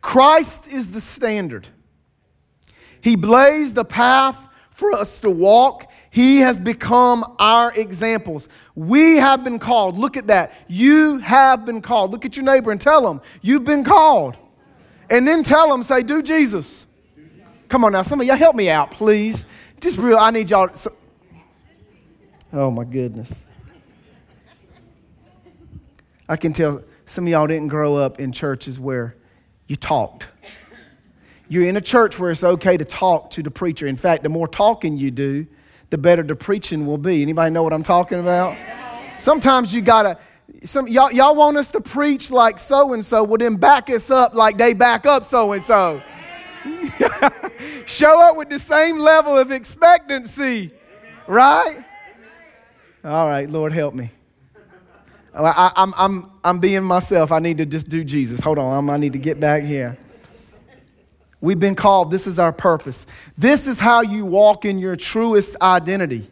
Christ 0.00 0.66
is 0.66 0.90
the 0.90 1.00
standard. 1.00 1.66
He 3.00 3.16
blazed 3.16 3.74
the 3.74 3.84
path 3.84 4.48
for 4.70 4.92
us 4.92 5.18
to 5.20 5.30
walk. 5.30 5.90
He 6.10 6.38
has 6.38 6.58
become 6.58 7.36
our 7.38 7.72
examples. 7.72 8.48
We 8.74 9.16
have 9.16 9.44
been 9.44 9.58
called. 9.58 9.96
Look 9.96 10.16
at 10.16 10.26
that. 10.26 10.52
You 10.68 11.18
have 11.18 11.64
been 11.64 11.80
called. 11.80 12.10
Look 12.10 12.24
at 12.24 12.36
your 12.36 12.44
neighbor 12.44 12.70
and 12.70 12.80
tell 12.80 13.06
them, 13.06 13.20
You've 13.40 13.64
been 13.64 13.84
called. 13.84 14.36
And 15.08 15.26
then 15.26 15.42
tell 15.42 15.70
them, 15.70 15.82
Say, 15.82 16.02
Do 16.02 16.22
Jesus. 16.22 16.86
Come 17.68 17.84
on 17.84 17.92
now. 17.92 18.02
Some 18.02 18.20
of 18.20 18.26
y'all 18.26 18.36
help 18.36 18.56
me 18.56 18.68
out, 18.68 18.90
please. 18.90 19.46
Just 19.80 19.98
real, 19.98 20.18
I 20.18 20.30
need 20.30 20.50
y'all. 20.50 20.68
To, 20.68 20.92
oh, 22.52 22.70
my 22.70 22.84
goodness. 22.84 23.46
I 26.28 26.36
can 26.36 26.52
tell 26.52 26.82
some 27.06 27.24
of 27.24 27.30
y'all 27.30 27.46
didn't 27.46 27.68
grow 27.68 27.96
up 27.96 28.18
in 28.18 28.32
churches 28.32 28.78
where 28.80 29.14
you 29.66 29.76
talked. 29.76 30.28
You're 31.48 31.64
in 31.64 31.76
a 31.76 31.80
church 31.80 32.18
where 32.18 32.30
it's 32.30 32.42
okay 32.42 32.76
to 32.76 32.84
talk 32.84 33.30
to 33.30 33.42
the 33.42 33.50
preacher. 33.50 33.86
In 33.86 33.96
fact, 33.96 34.22
the 34.22 34.30
more 34.30 34.48
talking 34.48 34.96
you 34.96 35.10
do, 35.10 35.46
the 35.90 35.98
better 35.98 36.22
the 36.22 36.34
preaching 36.34 36.86
will 36.86 36.98
be. 36.98 37.22
Anybody 37.22 37.52
know 37.52 37.62
what 37.62 37.74
I'm 37.74 37.82
talking 37.82 38.18
about? 38.18 38.56
Sometimes 39.18 39.74
you 39.74 39.82
gotta. 39.82 40.18
Some 40.64 40.88
y'all, 40.88 41.12
y'all 41.12 41.34
want 41.34 41.58
us 41.58 41.70
to 41.72 41.80
preach 41.80 42.30
like 42.30 42.58
so 42.58 42.94
and 42.94 43.04
so. 43.04 43.22
Well, 43.22 43.38
then 43.38 43.56
back 43.56 43.90
us 43.90 44.10
up 44.10 44.34
like 44.34 44.56
they 44.56 44.72
back 44.72 45.04
up 45.04 45.26
so 45.26 45.52
and 45.52 45.62
so. 45.62 46.00
Show 47.84 48.20
up 48.20 48.36
with 48.36 48.48
the 48.48 48.58
same 48.58 48.98
level 48.98 49.36
of 49.36 49.50
expectancy, 49.50 50.70
right? 51.26 51.84
All 53.04 53.28
right, 53.28 53.48
Lord, 53.48 53.74
help 53.74 53.94
me. 53.94 54.10
I, 55.34 55.66
am 55.66 55.72
I'm, 55.76 55.94
I'm, 55.96 56.30
I'm 56.44 56.58
being 56.58 56.84
myself. 56.84 57.32
I 57.32 57.40
need 57.40 57.58
to 57.58 57.66
just 57.66 57.88
do 57.88 58.04
Jesus. 58.04 58.40
Hold 58.40 58.58
on, 58.58 58.88
I 58.88 58.96
need 58.96 59.14
to 59.14 59.18
get 59.18 59.40
back 59.40 59.64
here. 59.64 59.98
We've 61.40 61.60
been 61.60 61.74
called, 61.74 62.10
this 62.10 62.26
is 62.26 62.38
our 62.38 62.52
purpose. 62.52 63.04
This 63.36 63.66
is 63.66 63.78
how 63.78 64.00
you 64.00 64.24
walk 64.24 64.64
in 64.64 64.78
your 64.78 64.96
truest 64.96 65.56
identity. 65.60 66.30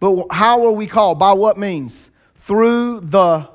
But 0.00 0.26
how 0.30 0.66
are 0.66 0.72
we 0.72 0.86
called? 0.86 1.18
By 1.18 1.32
what 1.32 1.56
means? 1.56 2.10
Through 2.34 3.00
the 3.00 3.48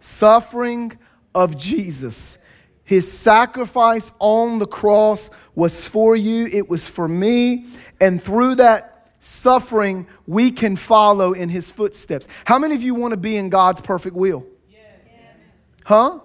suffering 0.00 0.98
of 1.34 1.56
Jesus. 1.56 2.38
His 2.84 3.10
sacrifice 3.10 4.10
on 4.18 4.58
the 4.58 4.66
cross 4.66 5.30
was 5.54 5.86
for 5.86 6.16
you, 6.16 6.46
it 6.46 6.68
was 6.68 6.86
for 6.86 7.06
me. 7.06 7.66
And 8.00 8.22
through 8.22 8.56
that 8.56 8.95
suffering, 9.26 10.06
we 10.26 10.50
can 10.50 10.76
follow 10.76 11.32
in 11.32 11.48
his 11.48 11.70
footsteps. 11.70 12.28
How 12.44 12.58
many 12.58 12.74
of 12.76 12.82
you 12.82 12.94
want 12.94 13.12
to 13.12 13.16
be 13.16 13.36
in 13.36 13.48
God's 13.48 13.80
perfect 13.80 14.14
will? 14.14 14.46
Huh? 15.84 16.20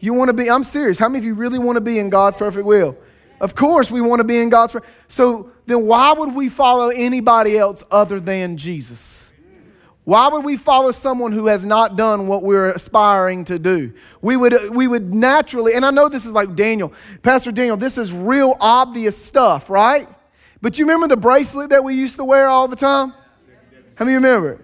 You 0.00 0.14
want 0.14 0.28
to 0.28 0.34
be, 0.34 0.50
I'm 0.50 0.64
serious. 0.64 0.98
How 0.98 1.08
many 1.08 1.18
of 1.18 1.24
you 1.24 1.34
really 1.34 1.58
want 1.58 1.76
to 1.76 1.80
be 1.80 1.98
in 1.98 2.10
God's 2.10 2.36
perfect 2.36 2.66
will? 2.66 2.96
Of 3.40 3.54
course, 3.54 3.90
we 3.90 4.00
want 4.00 4.20
to 4.20 4.24
be 4.24 4.38
in 4.38 4.50
God's. 4.50 4.76
So 5.08 5.50
then, 5.66 5.86
why 5.86 6.12
would 6.12 6.34
we 6.34 6.48
follow 6.48 6.88
anybody 6.88 7.56
else 7.56 7.82
other 7.90 8.20
than 8.20 8.56
Jesus? 8.56 9.32
Why 10.04 10.28
would 10.28 10.44
we 10.44 10.56
follow 10.56 10.90
someone 10.90 11.32
who 11.32 11.46
has 11.46 11.64
not 11.64 11.96
done 11.96 12.26
what 12.26 12.42
we're 12.42 12.70
aspiring 12.70 13.44
to 13.44 13.58
do? 13.58 13.92
We 14.20 14.36
would, 14.36 14.70
we 14.70 14.88
would 14.88 15.14
naturally, 15.14 15.74
and 15.74 15.86
I 15.86 15.90
know 15.90 16.08
this 16.08 16.26
is 16.26 16.32
like 16.32 16.56
Daniel, 16.56 16.92
Pastor 17.22 17.52
Daniel, 17.52 17.76
this 17.76 17.96
is 17.96 18.12
real 18.12 18.56
obvious 18.60 19.16
stuff, 19.16 19.70
right? 19.70 20.08
But 20.62 20.78
you 20.78 20.84
remember 20.84 21.08
the 21.08 21.16
bracelet 21.16 21.70
that 21.70 21.82
we 21.82 21.94
used 21.94 22.16
to 22.16 22.24
wear 22.24 22.46
all 22.46 22.68
the 22.68 22.76
time? 22.76 23.12
How 23.96 24.04
many 24.04 24.14
remember? 24.14 24.60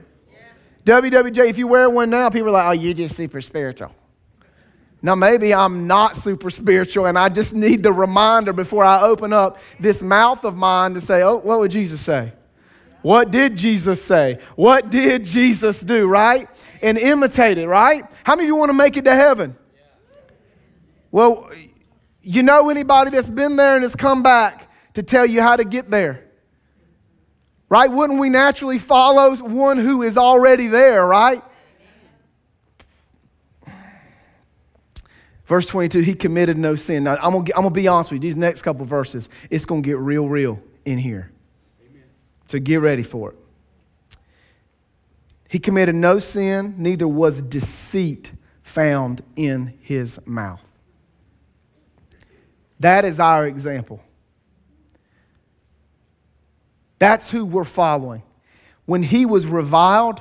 Yeah. 0.86 1.00
WWJ, 1.00 1.50
if 1.50 1.58
you 1.58 1.66
wear 1.66 1.90
one 1.90 2.08
now, 2.08 2.30
people 2.30 2.48
are 2.48 2.52
like, 2.52 2.66
oh, 2.66 2.80
you're 2.80 2.94
just 2.94 3.16
super 3.16 3.40
spiritual. 3.40 3.94
Now, 5.02 5.16
maybe 5.16 5.52
I'm 5.52 5.86
not 5.86 6.16
super 6.16 6.50
spiritual 6.50 7.06
and 7.06 7.18
I 7.18 7.28
just 7.28 7.52
need 7.52 7.82
the 7.82 7.92
reminder 7.92 8.52
before 8.52 8.84
I 8.84 9.02
open 9.02 9.32
up 9.32 9.58
this 9.78 10.00
mouth 10.00 10.44
of 10.44 10.56
mine 10.56 10.94
to 10.94 11.00
say, 11.00 11.22
oh, 11.22 11.36
what 11.36 11.58
would 11.58 11.72
Jesus 11.72 12.00
say? 12.00 12.32
What 13.02 13.30
did 13.30 13.56
Jesus 13.56 14.02
say? 14.02 14.38
What 14.56 14.90
did 14.90 15.24
Jesus 15.24 15.80
do, 15.80 16.06
right? 16.06 16.48
And 16.80 16.96
imitate 16.96 17.58
it, 17.58 17.68
right? 17.68 18.04
How 18.24 18.34
many 18.34 18.44
of 18.44 18.48
you 18.48 18.56
want 18.56 18.70
to 18.70 18.74
make 18.74 18.96
it 18.96 19.04
to 19.04 19.14
heaven? 19.14 19.56
Well, 21.10 21.50
you 22.22 22.42
know 22.42 22.70
anybody 22.70 23.10
that's 23.10 23.28
been 23.28 23.56
there 23.56 23.74
and 23.74 23.82
has 23.82 23.96
come 23.96 24.22
back 24.22 24.67
to 24.98 25.04
tell 25.04 25.24
you 25.24 25.40
how 25.40 25.54
to 25.54 25.64
get 25.64 25.88
there? 25.92 26.24
Right? 27.68 27.88
Wouldn't 27.88 28.18
we 28.18 28.30
naturally 28.30 28.80
follow 28.80 29.36
one 29.36 29.78
who 29.78 30.02
is 30.02 30.18
already 30.18 30.66
there, 30.66 31.06
right? 31.06 31.40
Verse 35.46 35.66
22, 35.66 36.00
he 36.00 36.14
committed 36.14 36.58
no 36.58 36.74
sin. 36.74 37.04
Now, 37.04 37.14
I'm 37.22 37.30
going 37.30 37.46
to 37.46 37.70
be 37.70 37.86
honest 37.86 38.10
with 38.10 38.24
you. 38.24 38.28
These 38.28 38.34
next 38.34 38.62
couple 38.62 38.84
verses, 38.86 39.28
it's 39.50 39.64
going 39.64 39.84
to 39.84 39.86
get 39.86 39.98
real, 39.98 40.28
real 40.28 40.60
in 40.84 40.98
here. 40.98 41.30
Amen. 41.80 42.02
So 42.48 42.58
get 42.58 42.80
ready 42.80 43.04
for 43.04 43.30
it. 43.30 43.38
He 45.48 45.60
committed 45.60 45.94
no 45.94 46.18
sin, 46.18 46.74
neither 46.76 47.06
was 47.06 47.40
deceit 47.40 48.32
found 48.64 49.22
in 49.36 49.78
his 49.80 50.18
mouth. 50.26 50.64
That 52.80 53.04
is 53.04 53.20
our 53.20 53.46
example. 53.46 54.02
That's 56.98 57.30
who 57.30 57.44
we're 57.44 57.64
following. 57.64 58.22
When 58.86 59.02
he 59.02 59.26
was 59.26 59.46
reviled, 59.46 60.20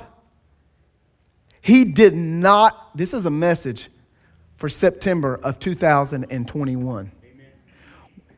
he 1.60 1.84
did 1.84 2.14
not, 2.14 2.96
this 2.96 3.12
is 3.14 3.26
a 3.26 3.30
message 3.30 3.90
for 4.56 4.68
September 4.68 5.38
of 5.42 5.58
2021. 5.58 7.12
Amen. 7.24 7.46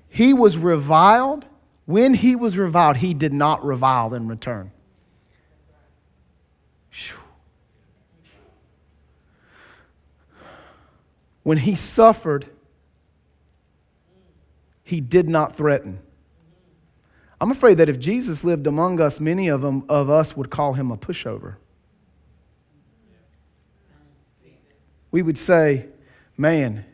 He 0.09 0.33
was 0.33 0.57
reviled. 0.57 1.47
When 1.87 2.15
he 2.15 2.37
was 2.37 2.57
reviled, 2.57 2.99
he 2.99 3.15
did 3.15 3.33
not 3.33 3.65
revile 3.65 4.15
in 4.15 4.29
return. 4.29 4.71
When 11.43 11.59
he 11.59 11.75
suffered, 11.75 12.47
he 14.85 15.01
did 15.01 15.29
not 15.29 15.57
threaten. 15.57 16.01
I'm 17.41 17.51
afraid 17.51 17.79
that 17.79 17.89
if 17.89 17.99
Jesus 17.99 18.45
lived 18.45 18.67
among 18.67 19.01
us, 19.01 19.19
many 19.19 19.49
of, 19.49 19.63
them, 19.63 19.85
of 19.89 20.11
us 20.11 20.37
would 20.37 20.51
call 20.51 20.75
him 20.75 20.91
a 20.91 20.97
pushover. 20.99 21.57
We 25.11 25.23
would 25.23 25.39
say, 25.39 25.87
man, 26.37 26.85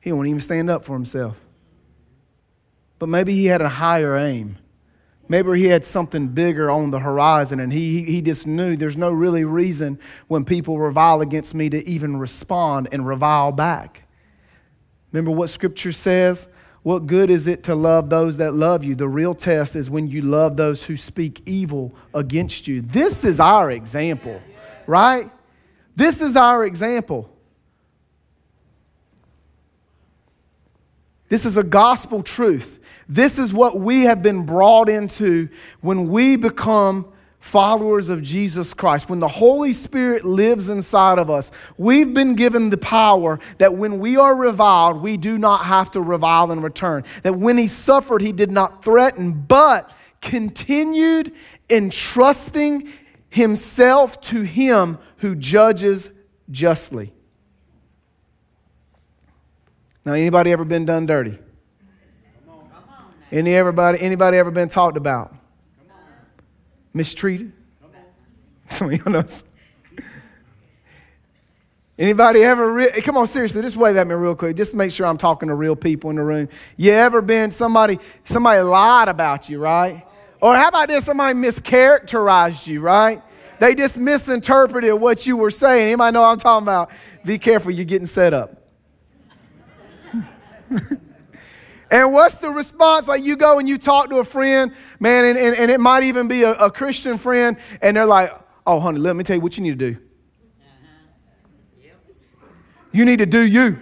he 0.00 0.12
won't 0.12 0.26
even 0.26 0.40
stand 0.40 0.68
up 0.68 0.84
for 0.84 0.94
himself. 0.94 1.40
But 2.98 3.08
maybe 3.08 3.32
he 3.32 3.46
had 3.46 3.60
a 3.60 3.68
higher 3.68 4.16
aim. 4.16 4.58
Maybe 5.28 5.60
he 5.60 5.66
had 5.66 5.84
something 5.84 6.28
bigger 6.28 6.70
on 6.70 6.90
the 6.90 7.00
horizon 7.00 7.60
and 7.60 7.72
he, 7.72 8.02
he 8.04 8.22
just 8.22 8.46
knew 8.46 8.76
there's 8.76 8.96
no 8.96 9.10
really 9.12 9.44
reason 9.44 9.98
when 10.26 10.44
people 10.44 10.78
revile 10.78 11.20
against 11.20 11.54
me 11.54 11.68
to 11.68 11.86
even 11.86 12.16
respond 12.16 12.88
and 12.90 13.06
revile 13.06 13.52
back. 13.52 14.04
Remember 15.12 15.30
what 15.30 15.50
scripture 15.50 15.92
says? 15.92 16.48
What 16.82 17.06
good 17.06 17.28
is 17.28 17.46
it 17.46 17.62
to 17.64 17.74
love 17.74 18.08
those 18.08 18.36
that 18.36 18.54
love 18.54 18.84
you? 18.84 18.94
The 18.94 19.08
real 19.08 19.34
test 19.34 19.76
is 19.76 19.90
when 19.90 20.08
you 20.08 20.22
love 20.22 20.56
those 20.56 20.84
who 20.84 20.96
speak 20.96 21.42
evil 21.44 21.94
against 22.14 22.68
you. 22.68 22.80
This 22.80 23.24
is 23.24 23.40
our 23.40 23.70
example, 23.70 24.40
right? 24.86 25.30
This 25.96 26.20
is 26.20 26.36
our 26.36 26.64
example. 26.64 27.30
This 31.28 31.44
is 31.44 31.56
a 31.56 31.62
gospel 31.62 32.22
truth. 32.22 32.78
This 33.08 33.38
is 33.38 33.52
what 33.52 33.78
we 33.78 34.04
have 34.04 34.22
been 34.22 34.46
brought 34.46 34.88
into 34.88 35.48
when 35.80 36.08
we 36.08 36.36
become 36.36 37.12
followers 37.38 38.08
of 38.08 38.22
Jesus 38.22 38.74
Christ. 38.74 39.08
When 39.08 39.20
the 39.20 39.28
Holy 39.28 39.72
Spirit 39.72 40.24
lives 40.24 40.68
inside 40.68 41.18
of 41.18 41.30
us, 41.30 41.50
we've 41.76 42.12
been 42.12 42.34
given 42.34 42.70
the 42.70 42.78
power 42.78 43.38
that 43.58 43.74
when 43.74 43.98
we 44.00 44.16
are 44.16 44.34
reviled, 44.34 45.02
we 45.02 45.16
do 45.16 45.38
not 45.38 45.64
have 45.64 45.90
to 45.92 46.00
revile 46.00 46.50
in 46.50 46.60
return. 46.60 47.04
That 47.22 47.36
when 47.36 47.56
he 47.56 47.68
suffered, 47.68 48.22
he 48.22 48.32
did 48.32 48.50
not 48.50 48.84
threaten, 48.84 49.32
but 49.32 49.90
continued 50.20 51.32
entrusting 51.70 52.90
himself 53.30 54.20
to 54.22 54.42
him 54.42 54.98
who 55.18 55.34
judges 55.34 56.10
justly. 56.50 57.12
Now, 60.04 60.14
anybody 60.14 60.52
ever 60.52 60.64
been 60.64 60.86
done 60.86 61.06
dirty? 61.06 61.38
Any 63.30 63.54
everybody, 63.54 64.00
anybody 64.00 64.38
ever 64.38 64.50
been 64.50 64.70
talked 64.70 64.96
about? 64.96 65.37
Mistreated? 66.92 67.52
Some 68.70 68.92
of 68.92 68.98
y'all 68.98 69.12
know. 69.12 69.24
Anybody 71.98 72.44
ever, 72.44 72.72
re- 72.72 72.90
come 73.02 73.16
on, 73.16 73.26
seriously, 73.26 73.60
just 73.60 73.76
wave 73.76 73.96
at 73.96 74.06
me 74.06 74.14
real 74.14 74.36
quick. 74.36 74.56
Just 74.56 74.72
make 74.72 74.92
sure 74.92 75.04
I'm 75.04 75.18
talking 75.18 75.48
to 75.48 75.54
real 75.54 75.74
people 75.74 76.10
in 76.10 76.16
the 76.16 76.22
room. 76.22 76.48
You 76.76 76.92
ever 76.92 77.20
been 77.20 77.50
somebody, 77.50 77.98
somebody 78.24 78.60
lied 78.62 79.08
about 79.08 79.48
you, 79.48 79.58
right? 79.58 80.06
Or 80.40 80.54
how 80.54 80.68
about 80.68 80.88
this? 80.88 81.04
Somebody 81.06 81.36
mischaracterized 81.36 82.68
you, 82.68 82.80
right? 82.80 83.20
They 83.58 83.74
just 83.74 83.98
misinterpreted 83.98 84.94
what 84.94 85.26
you 85.26 85.36
were 85.36 85.50
saying. 85.50 85.88
Anybody 85.88 86.14
know 86.14 86.20
what 86.20 86.28
I'm 86.28 86.38
talking 86.38 86.64
about? 86.64 86.92
Be 87.24 87.36
careful, 87.36 87.72
you're 87.72 87.84
getting 87.84 88.06
set 88.06 88.32
up. 88.32 88.62
and 91.90 92.12
what's 92.12 92.38
the 92.38 92.50
response? 92.50 93.08
Like 93.08 93.24
you 93.24 93.36
go 93.36 93.58
and 93.58 93.68
you 93.68 93.78
talk 93.78 94.10
to 94.10 94.18
a 94.18 94.24
friend, 94.24 94.72
man, 95.00 95.24
and, 95.24 95.38
and, 95.38 95.56
and 95.56 95.70
it 95.70 95.80
might 95.80 96.02
even 96.02 96.28
be 96.28 96.42
a, 96.42 96.52
a 96.52 96.70
Christian 96.70 97.16
friend, 97.16 97.56
and 97.80 97.96
they're 97.96 98.06
like, 98.06 98.32
oh, 98.66 98.80
honey, 98.80 98.98
let 98.98 99.16
me 99.16 99.24
tell 99.24 99.36
you 99.36 99.42
what 99.42 99.56
you 99.56 99.62
need 99.62 99.78
to 99.78 99.92
do. 99.92 99.98
You 102.92 103.04
need 103.04 103.18
to 103.18 103.26
do 103.26 103.40
you. 103.40 103.78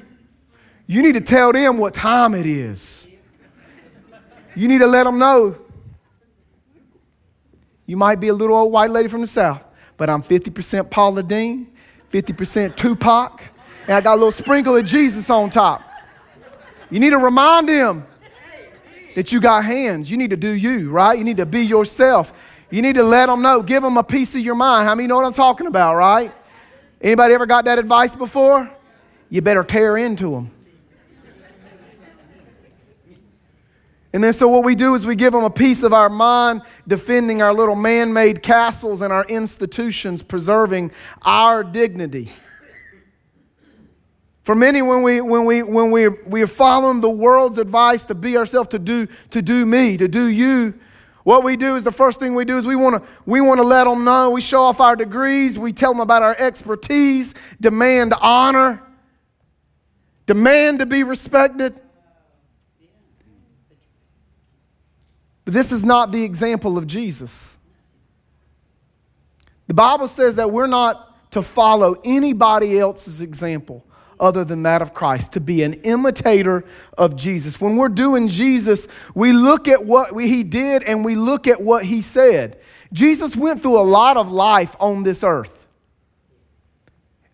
You 0.86 1.02
need 1.02 1.14
to 1.14 1.20
tell 1.20 1.52
them 1.52 1.78
what 1.78 1.94
time 1.94 2.34
it 2.34 2.46
is. 2.46 3.06
You 4.54 4.68
need 4.68 4.78
to 4.78 4.86
let 4.86 5.04
them 5.04 5.18
know. 5.18 5.58
You 7.86 7.96
might 7.96 8.20
be 8.20 8.28
a 8.28 8.34
little 8.34 8.56
old 8.56 8.72
white 8.72 8.90
lady 8.90 9.08
from 9.08 9.20
the 9.20 9.26
South, 9.26 9.62
but 9.96 10.10
I'm 10.10 10.22
50% 10.22 10.90
Paula 10.90 11.22
Deen, 11.22 11.68
50% 12.12 12.76
Tupac, 12.76 13.42
and 13.82 13.92
I 13.92 14.00
got 14.00 14.14
a 14.14 14.16
little 14.16 14.32
sprinkle 14.32 14.76
of 14.76 14.84
Jesus 14.84 15.30
on 15.30 15.50
top. 15.50 15.85
You 16.90 17.00
need 17.00 17.10
to 17.10 17.18
remind 17.18 17.68
them 17.68 18.06
that 19.14 19.32
you 19.32 19.40
got 19.40 19.64
hands. 19.64 20.10
You 20.10 20.16
need 20.16 20.30
to 20.30 20.36
do 20.36 20.50
you, 20.50 20.90
right? 20.90 21.18
You 21.18 21.24
need 21.24 21.38
to 21.38 21.46
be 21.46 21.62
yourself. 21.62 22.32
You 22.70 22.82
need 22.82 22.94
to 22.94 23.02
let 23.02 23.26
them 23.26 23.42
know. 23.42 23.62
Give 23.62 23.82
them 23.82 23.96
a 23.96 24.04
piece 24.04 24.34
of 24.34 24.40
your 24.40 24.54
mind. 24.54 24.88
How 24.88 24.94
many 24.94 25.06
know 25.06 25.16
what 25.16 25.24
I'm 25.24 25.32
talking 25.32 25.66
about, 25.66 25.96
right? 25.96 26.32
Anybody 27.00 27.34
ever 27.34 27.46
got 27.46 27.64
that 27.66 27.78
advice 27.78 28.14
before? 28.14 28.70
you 29.28 29.42
better 29.42 29.64
tear 29.64 29.96
into 29.96 30.30
them. 30.30 30.50
And 34.12 34.24
then, 34.24 34.32
so 34.32 34.48
what 34.48 34.64
we 34.64 34.74
do 34.74 34.94
is 34.94 35.04
we 35.04 35.14
give 35.14 35.34
them 35.34 35.44
a 35.44 35.50
piece 35.50 35.82
of 35.82 35.92
our 35.92 36.08
mind, 36.08 36.62
defending 36.88 37.42
our 37.42 37.52
little 37.52 37.74
man 37.74 38.14
made 38.14 38.42
castles 38.42 39.02
and 39.02 39.12
our 39.12 39.26
institutions, 39.26 40.22
preserving 40.22 40.90
our 41.22 41.62
dignity. 41.62 42.32
For 44.46 44.54
many, 44.54 44.80
when, 44.80 45.02
we, 45.02 45.20
when, 45.20 45.44
we, 45.44 45.64
when 45.64 45.90
we, 45.90 46.06
we 46.06 46.40
are 46.40 46.46
following 46.46 47.00
the 47.00 47.10
world's 47.10 47.58
advice 47.58 48.04
to 48.04 48.14
be 48.14 48.36
ourselves, 48.36 48.68
to 48.68 48.78
do, 48.78 49.08
to 49.30 49.42
do 49.42 49.66
me, 49.66 49.96
to 49.96 50.06
do 50.06 50.26
you, 50.26 50.78
what 51.24 51.42
we 51.42 51.56
do 51.56 51.74
is 51.74 51.82
the 51.82 51.90
first 51.90 52.20
thing 52.20 52.32
we 52.32 52.44
do 52.44 52.56
is 52.56 52.64
we 52.64 52.76
want 52.76 53.02
to 53.02 53.10
we 53.26 53.40
want 53.40 53.58
to 53.58 53.64
let 53.64 53.82
them 53.82 54.04
know. 54.04 54.30
We 54.30 54.40
show 54.40 54.62
off 54.62 54.78
our 54.78 54.94
degrees. 54.94 55.58
We 55.58 55.72
tell 55.72 55.92
them 55.92 55.98
about 55.98 56.22
our 56.22 56.36
expertise, 56.38 57.34
demand 57.60 58.14
honor 58.20 58.80
demand 60.26 60.80
to 60.80 60.86
be 60.86 61.02
respected. 61.02 61.80
But 65.44 65.54
this 65.54 65.72
is 65.72 65.84
not 65.84 66.12
the 66.12 66.22
example 66.22 66.78
of 66.78 66.86
Jesus. 66.86 67.58
The 69.66 69.74
Bible 69.74 70.06
says 70.06 70.36
that 70.36 70.52
we're 70.52 70.66
not 70.68 71.30
to 71.32 71.42
follow 71.42 71.96
anybody 72.04 72.78
else's 72.78 73.20
example 73.20 73.84
other 74.18 74.44
than 74.44 74.62
that 74.64 74.82
of 74.82 74.94
Christ, 74.94 75.32
to 75.32 75.40
be 75.40 75.62
an 75.62 75.74
imitator 75.74 76.64
of 76.96 77.16
Jesus. 77.16 77.60
When 77.60 77.76
we're 77.76 77.88
doing 77.88 78.28
Jesus, 78.28 78.86
we 79.14 79.32
look 79.32 79.68
at 79.68 79.84
what 79.84 80.12
he 80.16 80.42
did 80.42 80.82
and 80.82 81.04
we 81.04 81.14
look 81.14 81.46
at 81.46 81.60
what 81.60 81.84
he 81.84 82.02
said. 82.02 82.60
Jesus 82.92 83.36
went 83.36 83.62
through 83.62 83.78
a 83.78 83.82
lot 83.82 84.16
of 84.16 84.30
life 84.30 84.74
on 84.80 85.02
this 85.02 85.22
earth. 85.22 85.66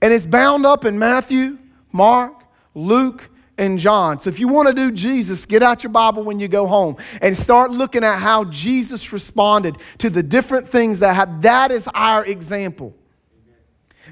And 0.00 0.12
it's 0.12 0.26
bound 0.26 0.66
up 0.66 0.84
in 0.84 0.98
Matthew, 0.98 1.58
Mark, 1.92 2.42
Luke, 2.74 3.30
and 3.58 3.78
John. 3.78 4.18
So 4.18 4.30
if 4.30 4.40
you 4.40 4.48
want 4.48 4.68
to 4.68 4.74
do 4.74 4.90
Jesus, 4.90 5.46
get 5.46 5.62
out 5.62 5.84
your 5.84 5.92
Bible 5.92 6.24
when 6.24 6.40
you 6.40 6.48
go 6.48 6.66
home 6.66 6.96
and 7.20 7.36
start 7.36 7.70
looking 7.70 8.02
at 8.02 8.18
how 8.18 8.44
Jesus 8.44 9.12
responded 9.12 9.76
to 9.98 10.10
the 10.10 10.22
different 10.22 10.68
things 10.68 10.98
that 11.00 11.14
have. 11.14 11.42
That 11.42 11.70
is 11.70 11.88
our 11.94 12.24
example. 12.24 12.94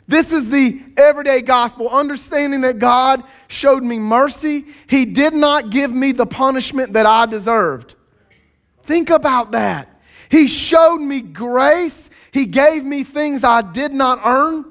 This 0.06 0.32
is 0.32 0.50
the 0.50 0.80
everyday 0.96 1.40
gospel, 1.40 1.88
understanding 1.88 2.62
that 2.62 2.78
God 2.78 3.22
showed 3.48 3.82
me 3.82 3.98
mercy. 3.98 4.66
He 4.88 5.04
did 5.04 5.34
not 5.34 5.70
give 5.70 5.92
me 5.92 6.12
the 6.12 6.26
punishment 6.26 6.94
that 6.94 7.06
I 7.06 7.26
deserved. 7.26 7.94
Think 8.84 9.10
about 9.10 9.52
that. 9.52 10.00
He 10.28 10.46
showed 10.48 10.98
me 10.98 11.20
grace. 11.20 12.10
He 12.32 12.46
gave 12.46 12.84
me 12.84 13.04
things 13.04 13.44
I 13.44 13.62
did 13.62 13.92
not 13.92 14.20
earn. 14.24 14.64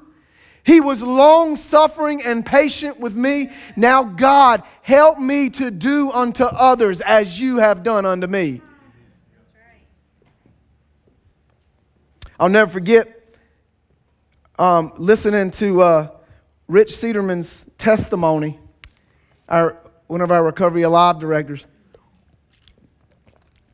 He 0.64 0.80
was 0.82 1.02
long 1.02 1.56
suffering 1.56 2.22
and 2.22 2.46
patient 2.46 3.00
with 3.00 3.16
me. 3.16 3.50
Now, 3.76 4.04
God, 4.04 4.64
help 4.82 5.18
me 5.18 5.50
to 5.52 5.72
do 5.72 6.12
unto 6.12 6.44
others 6.44 7.02
as 7.02 7.40
you 7.40 7.58
have 7.58 7.82
done 7.82 8.06
unto 8.06 8.28
me. 8.28 8.62
I'll 12.40 12.50
never 12.50 12.72
forget 12.72 13.19
um, 14.60 14.92
listening 14.98 15.52
to 15.52 15.82
uh, 15.82 16.08
Rich 16.68 16.90
Cederman's 16.90 17.66
testimony, 17.78 18.60
our, 19.48 19.78
one 20.08 20.20
of 20.20 20.32
our 20.32 20.44
Recovery 20.44 20.82
Alive 20.82 21.18
directors. 21.18 21.66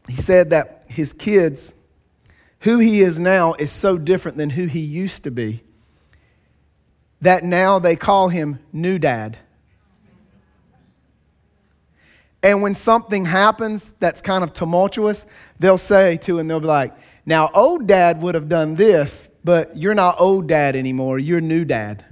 He 0.08 0.16
said 0.16 0.52
that 0.52 0.86
his 0.88 1.12
kids, 1.12 1.74
who 2.60 2.78
he 2.78 3.02
is 3.02 3.18
now, 3.18 3.54
is 3.56 3.72
so 3.72 3.98
different 3.98 4.38
than 4.38 4.52
who 4.52 4.68
he 4.68 4.80
used 4.80 5.24
to 5.24 5.32
be 5.32 5.64
that 7.20 7.44
now 7.44 7.80
they 7.80 7.96
call 7.96 8.30
him 8.30 8.60
new 8.72 9.00
dad. 9.00 9.40
And 12.44 12.62
when 12.62 12.76
something 12.76 13.26
happens 13.26 13.96
that's 14.00 14.22
kind 14.22 14.44
of 14.44 14.54
tumultuous, 14.54 15.26
they'll 15.58 15.80
say 15.80 16.18
to 16.18 16.38
him, 16.38 16.48
they'll 16.48 16.60
be 16.60 16.68
like, 16.68 16.94
now, 17.26 17.50
old 17.56 17.88
dad 17.88 18.22
would 18.22 18.36
have 18.36 18.48
done 18.48 18.76
this, 18.76 19.28
but 19.46 19.78
you're 19.78 19.94
not 19.94 20.20
old 20.20 20.48
dad 20.48 20.76
anymore. 20.76 21.20
You're 21.20 21.40
new 21.40 21.66
dad. 21.66 22.04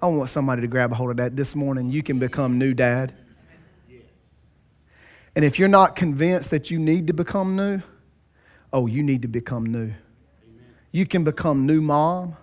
I 0.00 0.06
want 0.06 0.30
somebody 0.30 0.62
to 0.62 0.68
grab 0.68 0.92
a 0.92 0.94
hold 0.94 1.10
of 1.10 1.16
that 1.16 1.34
this 1.34 1.56
morning. 1.56 1.90
You 1.90 2.04
can 2.04 2.20
become 2.20 2.56
new 2.56 2.72
dad. 2.72 3.12
And 5.34 5.44
if 5.44 5.58
you're 5.58 5.66
not 5.66 5.96
convinced 5.96 6.52
that 6.52 6.70
you 6.70 6.78
need 6.78 7.08
to 7.08 7.12
become 7.12 7.56
new, 7.56 7.82
oh, 8.72 8.86
you 8.86 9.02
need 9.02 9.22
to 9.22 9.28
become 9.28 9.66
new. 9.66 9.92
You 10.92 11.04
can 11.04 11.24
become 11.24 11.66
new 11.66 11.82
mom. 11.82 12.36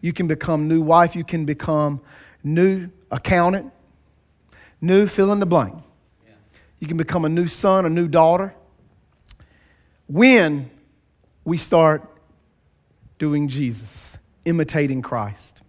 You 0.00 0.12
can 0.12 0.28
become 0.28 0.68
new 0.68 0.80
wife. 0.80 1.16
You 1.16 1.24
can 1.24 1.44
become 1.44 2.00
new 2.44 2.88
accountant, 3.10 3.72
new 4.80 5.08
fill 5.08 5.32
in 5.32 5.40
the 5.40 5.46
blank. 5.46 5.82
You 6.78 6.86
can 6.86 6.96
become 6.96 7.24
a 7.24 7.28
new 7.28 7.48
son, 7.48 7.84
a 7.84 7.90
new 7.90 8.06
daughter. 8.06 8.54
When 10.06 10.70
we 11.44 11.58
start 11.58 12.08
doing 13.18 13.48
Jesus, 13.48 14.16
imitating 14.44 15.02
Christ. 15.02 15.60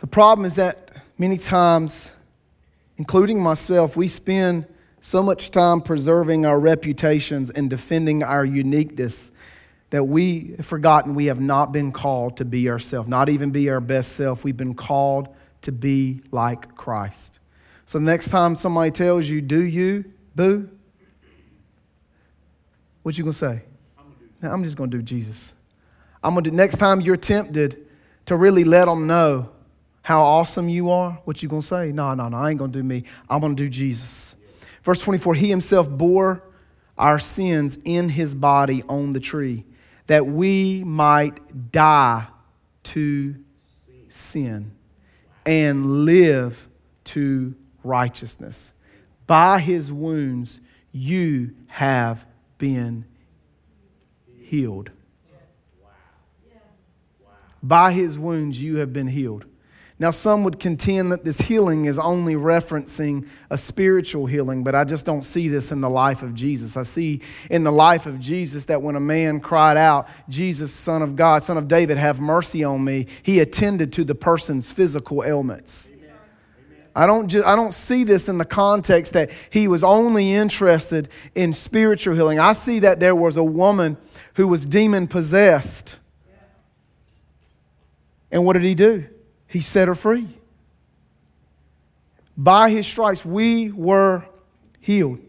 The 0.00 0.06
problem 0.06 0.44
is 0.44 0.54
that 0.56 0.90
many 1.16 1.38
times, 1.38 2.12
including 2.96 3.40
myself, 3.40 3.96
we 3.96 4.08
spend 4.08 4.66
so 5.00 5.22
much 5.22 5.50
time 5.50 5.80
preserving 5.80 6.46
our 6.46 6.58
reputations 6.58 7.50
and 7.50 7.70
defending 7.70 8.22
our 8.22 8.44
uniqueness 8.44 9.30
that 9.90 10.04
we 10.04 10.54
have 10.56 10.64
forgotten 10.64 11.14
we 11.14 11.26
have 11.26 11.40
not 11.40 11.70
been 11.70 11.92
called 11.92 12.38
to 12.38 12.44
be 12.44 12.68
ourselves, 12.70 13.06
not 13.08 13.28
even 13.28 13.50
be 13.50 13.68
our 13.68 13.80
best 13.80 14.12
self. 14.12 14.42
We've 14.42 14.56
been 14.56 14.74
called 14.74 15.28
to 15.62 15.70
be 15.70 16.22
like 16.30 16.74
Christ. 16.76 17.38
So 17.84 17.98
next 17.98 18.28
time 18.28 18.56
somebody 18.56 18.90
tells 18.90 19.28
you, 19.28 19.42
do 19.42 19.62
you, 19.62 20.04
boo? 20.34 20.70
What 23.02 23.18
you 23.18 23.24
gonna 23.24 23.32
say? 23.32 23.62
I'm, 23.98 24.50
I'm 24.50 24.64
just 24.64 24.76
gonna 24.76 24.90
do 24.90 25.02
Jesus. 25.02 25.54
I'm 26.22 26.34
gonna 26.34 26.42
do 26.42 26.50
next 26.50 26.76
time 26.76 27.00
you're 27.00 27.16
tempted 27.16 27.86
to 28.26 28.36
really 28.36 28.64
let 28.64 28.86
them 28.86 29.06
know 29.06 29.50
how 30.02 30.22
awesome 30.22 30.68
you 30.68 30.90
are, 30.90 31.12
what 31.24 31.42
you 31.42 31.48
gonna 31.48 31.62
say? 31.62 31.92
No, 31.92 32.12
no, 32.14 32.28
no, 32.28 32.36
I 32.36 32.50
ain't 32.50 32.58
gonna 32.58 32.72
do 32.72 32.82
me. 32.82 33.04
I'm 33.30 33.40
gonna 33.40 33.54
do 33.54 33.68
Jesus. 33.68 34.36
Verse 34.82 35.00
24, 35.00 35.34
he 35.34 35.48
himself 35.48 35.88
bore 35.88 36.42
our 36.98 37.18
sins 37.18 37.78
in 37.84 38.08
his 38.08 38.34
body 38.34 38.82
on 38.88 39.12
the 39.12 39.20
tree 39.20 39.64
that 40.08 40.26
we 40.26 40.82
might 40.84 41.70
die 41.70 42.26
to 42.82 43.36
sin 44.08 44.72
and 45.46 46.04
live 46.04 46.68
to 47.04 47.54
righteousness. 47.84 48.72
By 49.26 49.60
his 49.60 49.92
wounds, 49.92 50.60
you 50.90 51.54
have 51.68 52.26
been 52.62 53.04
healed. 54.40 54.92
By 57.60 57.90
his 57.90 58.16
wounds, 58.16 58.62
you 58.62 58.76
have 58.76 58.92
been 58.92 59.08
healed. 59.08 59.46
Now, 59.98 60.10
some 60.10 60.44
would 60.44 60.60
contend 60.60 61.10
that 61.10 61.24
this 61.24 61.40
healing 61.40 61.86
is 61.86 61.98
only 61.98 62.34
referencing 62.34 63.26
a 63.50 63.58
spiritual 63.58 64.26
healing, 64.26 64.62
but 64.62 64.76
I 64.76 64.84
just 64.84 65.04
don't 65.04 65.22
see 65.22 65.48
this 65.48 65.72
in 65.72 65.80
the 65.80 65.90
life 65.90 66.22
of 66.22 66.34
Jesus. 66.34 66.76
I 66.76 66.84
see 66.84 67.20
in 67.50 67.64
the 67.64 67.72
life 67.72 68.06
of 68.06 68.20
Jesus 68.20 68.66
that 68.66 68.80
when 68.80 68.94
a 68.94 69.00
man 69.00 69.40
cried 69.40 69.76
out, 69.76 70.06
Jesus, 70.28 70.72
Son 70.72 71.02
of 71.02 71.16
God, 71.16 71.42
Son 71.42 71.58
of 71.58 71.66
David, 71.66 71.98
have 71.98 72.20
mercy 72.20 72.62
on 72.62 72.84
me, 72.84 73.08
he 73.24 73.40
attended 73.40 73.92
to 73.94 74.04
the 74.04 74.14
person's 74.14 74.70
physical 74.70 75.24
ailments. 75.24 75.90
I 76.94 77.06
don't, 77.06 77.28
just, 77.28 77.46
I 77.46 77.56
don't 77.56 77.72
see 77.72 78.04
this 78.04 78.28
in 78.28 78.38
the 78.38 78.44
context 78.44 79.14
that 79.14 79.30
he 79.50 79.66
was 79.66 79.82
only 79.82 80.32
interested 80.32 81.08
in 81.34 81.52
spiritual 81.52 82.14
healing. 82.14 82.38
I 82.38 82.52
see 82.52 82.80
that 82.80 83.00
there 83.00 83.14
was 83.14 83.36
a 83.36 83.44
woman 83.44 83.96
who 84.34 84.46
was 84.46 84.66
demon 84.66 85.06
possessed. 85.06 85.96
And 88.30 88.44
what 88.44 88.54
did 88.54 88.62
he 88.62 88.74
do? 88.74 89.06
He 89.46 89.60
set 89.60 89.88
her 89.88 89.94
free. 89.94 90.28
By 92.36 92.70
his 92.70 92.86
stripes, 92.86 93.24
we 93.24 93.70
were 93.70 94.24
healed. 94.80 95.20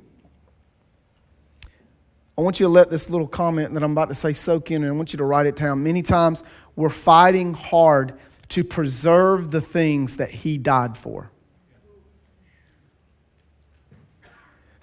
I 2.37 2.41
want 2.41 2.59
you 2.59 2.65
to 2.65 2.71
let 2.71 2.89
this 2.89 3.09
little 3.09 3.27
comment 3.27 3.73
that 3.73 3.83
I'm 3.83 3.91
about 3.91 4.09
to 4.09 4.15
say 4.15 4.33
soak 4.33 4.71
in, 4.71 4.83
and 4.83 4.91
I 4.91 4.95
want 4.95 5.13
you 5.13 5.17
to 5.17 5.23
write 5.23 5.45
it 5.45 5.55
down. 5.55 5.83
Many 5.83 6.01
times 6.01 6.43
we're 6.75 6.89
fighting 6.89 7.53
hard 7.53 8.17
to 8.49 8.63
preserve 8.63 9.51
the 9.51 9.61
things 9.61 10.17
that 10.17 10.31
he 10.31 10.57
died 10.57 10.97
for. 10.97 11.29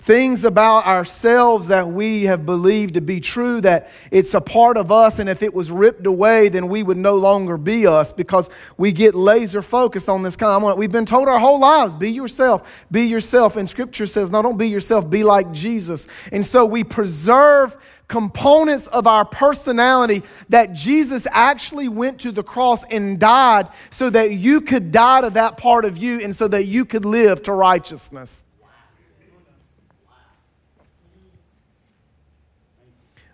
Things 0.01 0.45
about 0.45 0.87
ourselves 0.87 1.67
that 1.67 1.87
we 1.87 2.25
have 2.25 2.47
believed 2.47 2.95
to 2.95 3.03
be 3.03 3.21
true, 3.21 3.61
that 3.61 3.91
it's 4.11 4.33
a 4.33 4.41
part 4.41 4.79
of 4.79 4.91
us, 4.91 5.19
and 5.19 5.29
if 5.29 5.43
it 5.43 5.53
was 5.53 5.71
ripped 5.71 6.07
away, 6.07 6.49
then 6.49 6.69
we 6.69 6.83
would 6.83 6.97
no 6.97 7.17
longer 7.17 7.59
be 7.59 7.87
us 7.87 8.11
because 8.11 8.49
we 8.79 8.93
get 8.93 9.15
laser 9.15 9.61
focused 9.61 10.09
on 10.09 10.23
this 10.23 10.37
kind 10.37 10.65
of. 10.65 10.79
We've 10.79 10.91
been 10.91 11.05
told 11.05 11.29
our 11.29 11.39
whole 11.39 11.61
lives, 11.61 11.93
be 11.93 12.11
yourself, 12.11 12.87
be 12.91 13.03
yourself. 13.03 13.57
And 13.57 13.69
scripture 13.69 14.07
says, 14.07 14.31
no, 14.31 14.41
don't 14.41 14.57
be 14.57 14.71
yourself, 14.71 15.09
be 15.09 15.23
like 15.23 15.53
Jesus. 15.53 16.07
And 16.33 16.45
so 16.47 16.65
we 16.65 16.83
preserve 16.83 17.77
components 18.09 18.87
of 18.89 19.07
our 19.07 19.27
personality 19.27 20.23
that 20.49 20.73
Jesus 20.73 21.27
actually 21.31 21.89
went 21.89 22.21
to 22.21 22.33
the 22.33 22.43
cross 22.43 22.85
and 22.85 23.21
died 23.21 23.69
so 23.91 24.09
that 24.09 24.33
you 24.33 24.63
could 24.63 24.91
die 24.91 25.21
to 25.21 25.31
that 25.31 25.59
part 25.59 25.85
of 25.85 25.99
you 25.99 26.21
and 26.21 26.35
so 26.35 26.49
that 26.49 26.65
you 26.65 26.87
could 26.87 27.05
live 27.05 27.43
to 27.43 27.53
righteousness. 27.53 28.47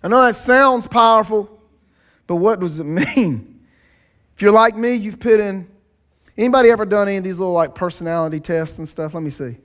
I 0.06 0.08
know 0.08 0.22
that 0.24 0.36
sounds 0.36 0.86
powerful, 0.86 1.50
but 2.28 2.36
what 2.36 2.60
does 2.60 2.78
it 2.78 2.84
mean? 3.16 3.60
If 4.36 4.40
you're 4.40 4.52
like 4.52 4.76
me, 4.76 4.94
you've 4.94 5.18
put 5.18 5.40
in. 5.40 5.66
Anybody 6.38 6.70
ever 6.70 6.86
done 6.86 7.08
any 7.08 7.16
of 7.16 7.24
these 7.24 7.40
little 7.40 7.52
like 7.52 7.74
personality 7.74 8.38
tests 8.38 8.78
and 8.78 8.88
stuff? 8.88 9.14
Let 9.14 9.24
me 9.24 9.30
see. 9.30 9.56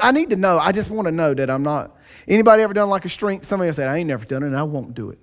I 0.00 0.10
need 0.12 0.30
to 0.30 0.36
know. 0.36 0.58
I 0.58 0.72
just 0.72 0.88
want 0.88 1.04
to 1.04 1.12
know 1.12 1.34
that 1.34 1.50
I'm 1.50 1.62
not. 1.62 1.98
Anybody 2.26 2.62
ever 2.62 2.72
done 2.72 2.88
like 2.88 3.04
a 3.04 3.10
strength? 3.10 3.44
Somebody 3.44 3.70
say, 3.74 3.84
I 3.84 3.98
ain't 3.98 4.08
never 4.08 4.24
done 4.24 4.42
it 4.42 4.46
and 4.46 4.56
I 4.56 4.62
won't 4.62 4.94
do 4.94 5.10
it. 5.10 5.18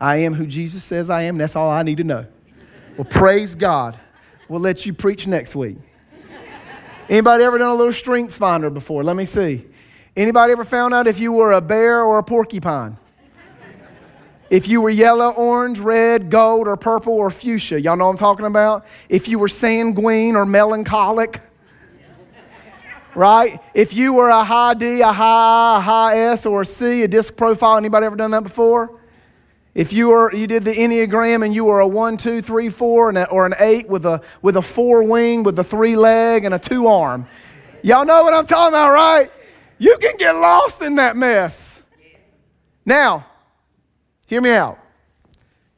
I 0.00 0.16
am 0.18 0.32
who 0.32 0.46
Jesus 0.46 0.82
says 0.82 1.10
I 1.10 1.24
am. 1.24 1.36
That's 1.36 1.54
all 1.54 1.68
I 1.68 1.82
need 1.82 1.98
to 1.98 2.04
know. 2.04 2.24
Well, 2.96 3.04
praise 3.04 3.54
God. 3.54 4.00
We'll 4.48 4.60
let 4.60 4.86
you 4.86 4.94
preach 4.94 5.26
next 5.26 5.54
week. 5.54 5.76
Anybody 7.10 7.44
ever 7.44 7.58
done 7.58 7.68
a 7.68 7.74
little 7.74 7.92
strengths 7.92 8.38
finder 8.38 8.70
before? 8.70 9.04
Let 9.04 9.16
me 9.16 9.26
see. 9.26 9.66
Anybody 10.16 10.52
ever 10.52 10.64
found 10.64 10.94
out 10.94 11.06
if 11.06 11.18
you 11.18 11.32
were 11.32 11.52
a 11.52 11.60
bear 11.60 12.02
or 12.02 12.18
a 12.18 12.22
porcupine? 12.22 12.96
If 14.50 14.66
you 14.66 14.80
were 14.80 14.90
yellow, 14.90 15.30
orange, 15.30 15.78
red, 15.78 16.28
gold, 16.28 16.66
or 16.66 16.76
purple, 16.76 17.12
or 17.12 17.30
fuchsia, 17.30 17.80
y'all 17.80 17.96
know 17.96 18.06
what 18.06 18.10
I'm 18.10 18.16
talking 18.18 18.46
about? 18.46 18.84
If 19.08 19.28
you 19.28 19.38
were 19.38 19.46
sanguine 19.46 20.34
or 20.34 20.44
melancholic, 20.44 21.40
right? 23.14 23.60
If 23.74 23.94
you 23.94 24.12
were 24.12 24.28
a 24.28 24.42
high 24.42 24.74
D, 24.74 25.02
a 25.02 25.12
high, 25.12 25.76
a 25.78 25.80
high 25.80 26.18
S, 26.18 26.46
or 26.46 26.62
a 26.62 26.66
C, 26.66 27.02
a 27.02 27.08
disc 27.08 27.36
profile, 27.36 27.76
anybody 27.76 28.06
ever 28.06 28.16
done 28.16 28.32
that 28.32 28.42
before? 28.42 28.98
If 29.72 29.92
you 29.92 30.08
were 30.08 30.34
you 30.34 30.48
did 30.48 30.64
the 30.64 30.72
Enneagram 30.72 31.44
and 31.44 31.54
you 31.54 31.64
were 31.64 31.78
a 31.78 31.86
one, 31.86 32.16
two, 32.16 32.42
three, 32.42 32.68
four, 32.68 33.08
and 33.08 33.18
a, 33.18 33.28
or 33.28 33.46
an 33.46 33.54
eight 33.60 33.88
with 33.88 34.04
a 34.04 34.20
with 34.42 34.56
a 34.56 34.62
four 34.62 35.04
wing, 35.04 35.44
with 35.44 35.56
a 35.60 35.64
three 35.64 35.94
leg, 35.94 36.44
and 36.44 36.52
a 36.52 36.58
two 36.58 36.88
arm, 36.88 37.28
y'all 37.84 38.04
know 38.04 38.24
what 38.24 38.34
I'm 38.34 38.46
talking 38.46 38.74
about, 38.74 38.90
right? 38.90 39.30
You 39.78 39.96
can 39.98 40.16
get 40.16 40.32
lost 40.32 40.82
in 40.82 40.96
that 40.96 41.16
mess. 41.16 41.82
Now, 42.84 43.26
Hear 44.30 44.40
me 44.40 44.50
out. 44.50 44.78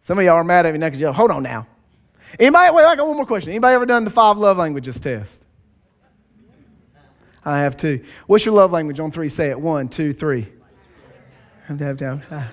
Some 0.02 0.18
of 0.18 0.26
y'all 0.26 0.34
are 0.34 0.44
mad 0.44 0.66
at 0.66 0.74
me 0.74 0.78
now 0.78 0.88
because 0.88 1.00
you 1.00 1.10
hold 1.10 1.30
on 1.30 1.42
now. 1.42 1.66
Anybody, 2.38 2.70
wait, 2.74 2.84
I 2.84 2.96
got 2.96 3.06
one 3.06 3.16
more 3.16 3.24
question. 3.24 3.48
Anybody 3.48 3.74
ever 3.74 3.86
done 3.86 4.04
the 4.04 4.10
five 4.10 4.36
love 4.36 4.58
languages 4.58 5.00
test? 5.00 5.42
I 7.46 7.60
have 7.60 7.78
two. 7.78 8.04
What's 8.26 8.44
your 8.44 8.54
love 8.54 8.70
language 8.70 9.00
on 9.00 9.10
three? 9.10 9.30
Say 9.30 9.48
it. 9.48 9.58
One, 9.58 9.88
two, 9.88 10.12
three. 10.12 10.48
Ah. 12.30 12.50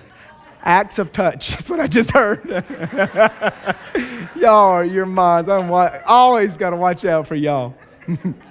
Acts 0.62 0.98
of 0.98 1.12
touch. 1.12 1.50
That's 1.50 1.68
what 1.68 1.80
I 1.80 1.86
just 1.86 2.12
heard. 2.12 2.48
y'all 4.36 4.70
are 4.70 4.84
your 4.86 5.04
minds. 5.04 5.50
I'm 5.50 5.70
always 6.06 6.56
got 6.56 6.70
to 6.70 6.76
watch 6.76 7.04
out 7.04 7.26
for 7.26 7.34
y'all. 7.34 7.74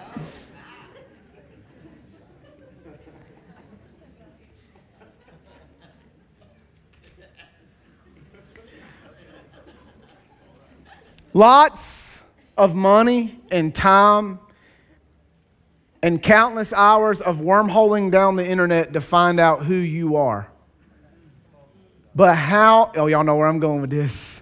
Lots 11.39 12.21
of 12.57 12.75
money 12.75 13.39
and 13.49 13.73
time 13.73 14.39
and 16.03 16.21
countless 16.21 16.73
hours 16.73 17.21
of 17.21 17.37
wormholing 17.37 18.11
down 18.11 18.35
the 18.35 18.45
internet 18.45 18.91
to 18.91 18.99
find 18.99 19.39
out 19.39 19.63
who 19.63 19.75
you 19.75 20.17
are. 20.17 20.51
But 22.13 22.35
how, 22.35 22.91
oh, 22.93 23.07
y'all 23.07 23.23
know 23.23 23.37
where 23.37 23.47
I'm 23.47 23.59
going 23.59 23.79
with 23.79 23.89
this. 23.89 24.41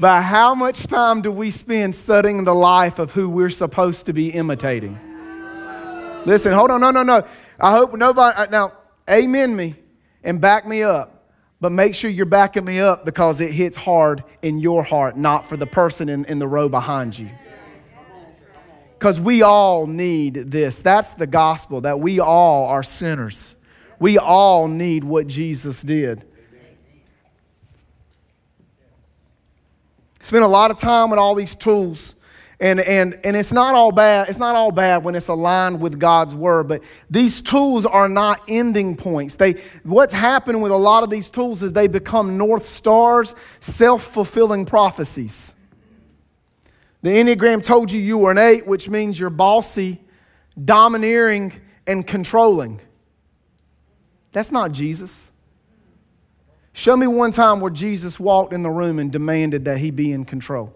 But 0.00 0.22
how 0.22 0.56
much 0.56 0.88
time 0.88 1.22
do 1.22 1.30
we 1.30 1.52
spend 1.52 1.94
studying 1.94 2.42
the 2.42 2.52
life 2.52 2.98
of 2.98 3.12
who 3.12 3.30
we're 3.30 3.48
supposed 3.48 4.06
to 4.06 4.12
be 4.12 4.30
imitating? 4.30 4.98
Listen, 6.26 6.52
hold 6.52 6.72
on, 6.72 6.80
no, 6.80 6.90
no, 6.90 7.04
no. 7.04 7.24
I 7.60 7.70
hope 7.70 7.94
nobody, 7.94 8.36
uh, 8.36 8.46
now, 8.46 8.72
amen 9.08 9.54
me 9.54 9.76
and 10.24 10.40
back 10.40 10.66
me 10.66 10.82
up. 10.82 11.13
But 11.60 11.72
make 11.72 11.94
sure 11.94 12.10
you're 12.10 12.26
backing 12.26 12.64
me 12.64 12.80
up 12.80 13.04
because 13.04 13.40
it 13.40 13.50
hits 13.52 13.76
hard 13.76 14.24
in 14.42 14.58
your 14.58 14.82
heart, 14.82 15.16
not 15.16 15.48
for 15.48 15.56
the 15.56 15.66
person 15.66 16.08
in, 16.08 16.24
in 16.26 16.38
the 16.38 16.48
row 16.48 16.68
behind 16.68 17.18
you. 17.18 17.30
Because 18.98 19.20
we 19.20 19.42
all 19.42 19.86
need 19.86 20.34
this. 20.34 20.78
That's 20.78 21.14
the 21.14 21.26
gospel, 21.26 21.82
that 21.82 22.00
we 22.00 22.20
all 22.20 22.66
are 22.66 22.82
sinners. 22.82 23.54
We 23.98 24.18
all 24.18 24.68
need 24.68 25.04
what 25.04 25.26
Jesus 25.26 25.82
did. 25.82 26.24
Spend 30.20 30.42
a 30.42 30.48
lot 30.48 30.70
of 30.70 30.80
time 30.80 31.10
with 31.10 31.18
all 31.18 31.34
these 31.34 31.54
tools 31.54 32.13
and, 32.60 32.80
and, 32.80 33.18
and 33.24 33.36
it's 33.36 33.52
not 33.52 33.74
all 33.74 33.92
bad. 33.92 34.28
It's 34.28 34.38
not 34.38 34.54
all 34.54 34.70
bad 34.70 35.02
when 35.04 35.14
it's 35.14 35.28
aligned 35.28 35.80
with 35.80 35.98
God's 35.98 36.34
word, 36.34 36.68
but 36.68 36.82
these 37.10 37.40
tools 37.42 37.84
are 37.84 38.08
not 38.08 38.42
ending 38.48 38.96
points. 38.96 39.34
They, 39.34 39.60
what's 39.82 40.12
happened 40.12 40.62
with 40.62 40.72
a 40.72 40.76
lot 40.76 41.02
of 41.02 41.10
these 41.10 41.28
tools 41.28 41.62
is 41.62 41.72
they 41.72 41.88
become 41.88 42.38
North 42.38 42.64
Stars, 42.64 43.34
self-fulfilling 43.60 44.66
prophecies. 44.66 45.52
The 47.02 47.10
Enneagram 47.10 47.62
told 47.62 47.92
you 47.92 48.00
you 48.00 48.18
were 48.18 48.30
an 48.30 48.38
eight, 48.38 48.66
which 48.66 48.88
means 48.88 49.18
you're 49.18 49.30
bossy, 49.30 50.00
domineering, 50.62 51.60
and 51.86 52.06
controlling. 52.06 52.80
That's 54.32 54.50
not 54.50 54.72
Jesus. 54.72 55.30
Show 56.72 56.96
me 56.96 57.06
one 57.06 57.30
time 57.30 57.60
where 57.60 57.70
Jesus 57.70 58.18
walked 58.18 58.52
in 58.52 58.62
the 58.62 58.70
room 58.70 58.98
and 58.98 59.12
demanded 59.12 59.64
that 59.66 59.78
he 59.78 59.90
be 59.90 60.12
in 60.12 60.24
control. 60.24 60.72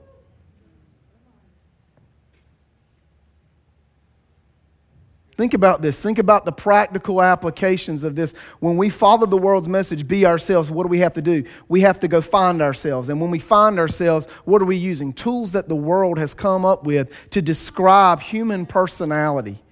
Think 5.39 5.55
about 5.55 5.83
this. 5.83 6.01
Think 6.01 6.19
about 6.19 6.45
the 6.45 6.51
practical 6.51 7.23
applications 7.23 8.03
of 8.03 8.17
this. 8.17 8.33
When 8.59 8.77
we 8.77 8.91
follow 8.91 9.25
the 9.25 9.39
world's 9.39 9.69
message, 9.69 10.09
be 10.09 10.27
ourselves, 10.27 10.69
what 10.69 10.83
do 10.83 10.89
we 10.89 10.99
have 10.99 11.15
to 11.15 11.23
do? 11.23 11.45
We 11.69 11.83
have 11.83 12.01
to 12.01 12.09
go 12.09 12.21
find 12.21 12.61
ourselves. 12.61 13.09
And 13.09 13.21
when 13.21 13.31
we 13.31 13.39
find 13.39 13.79
ourselves, 13.79 14.27
what 14.45 14.61
are 14.61 14.65
we 14.65 14.75
using? 14.75 15.13
Tools 15.13 15.53
that 15.53 15.69
the 15.69 15.77
world 15.77 16.19
has 16.19 16.35
come 16.35 16.65
up 16.65 16.83
with 16.83 17.31
to 17.31 17.41
describe 17.41 18.21
human 18.21 18.67
personality. 18.67 19.63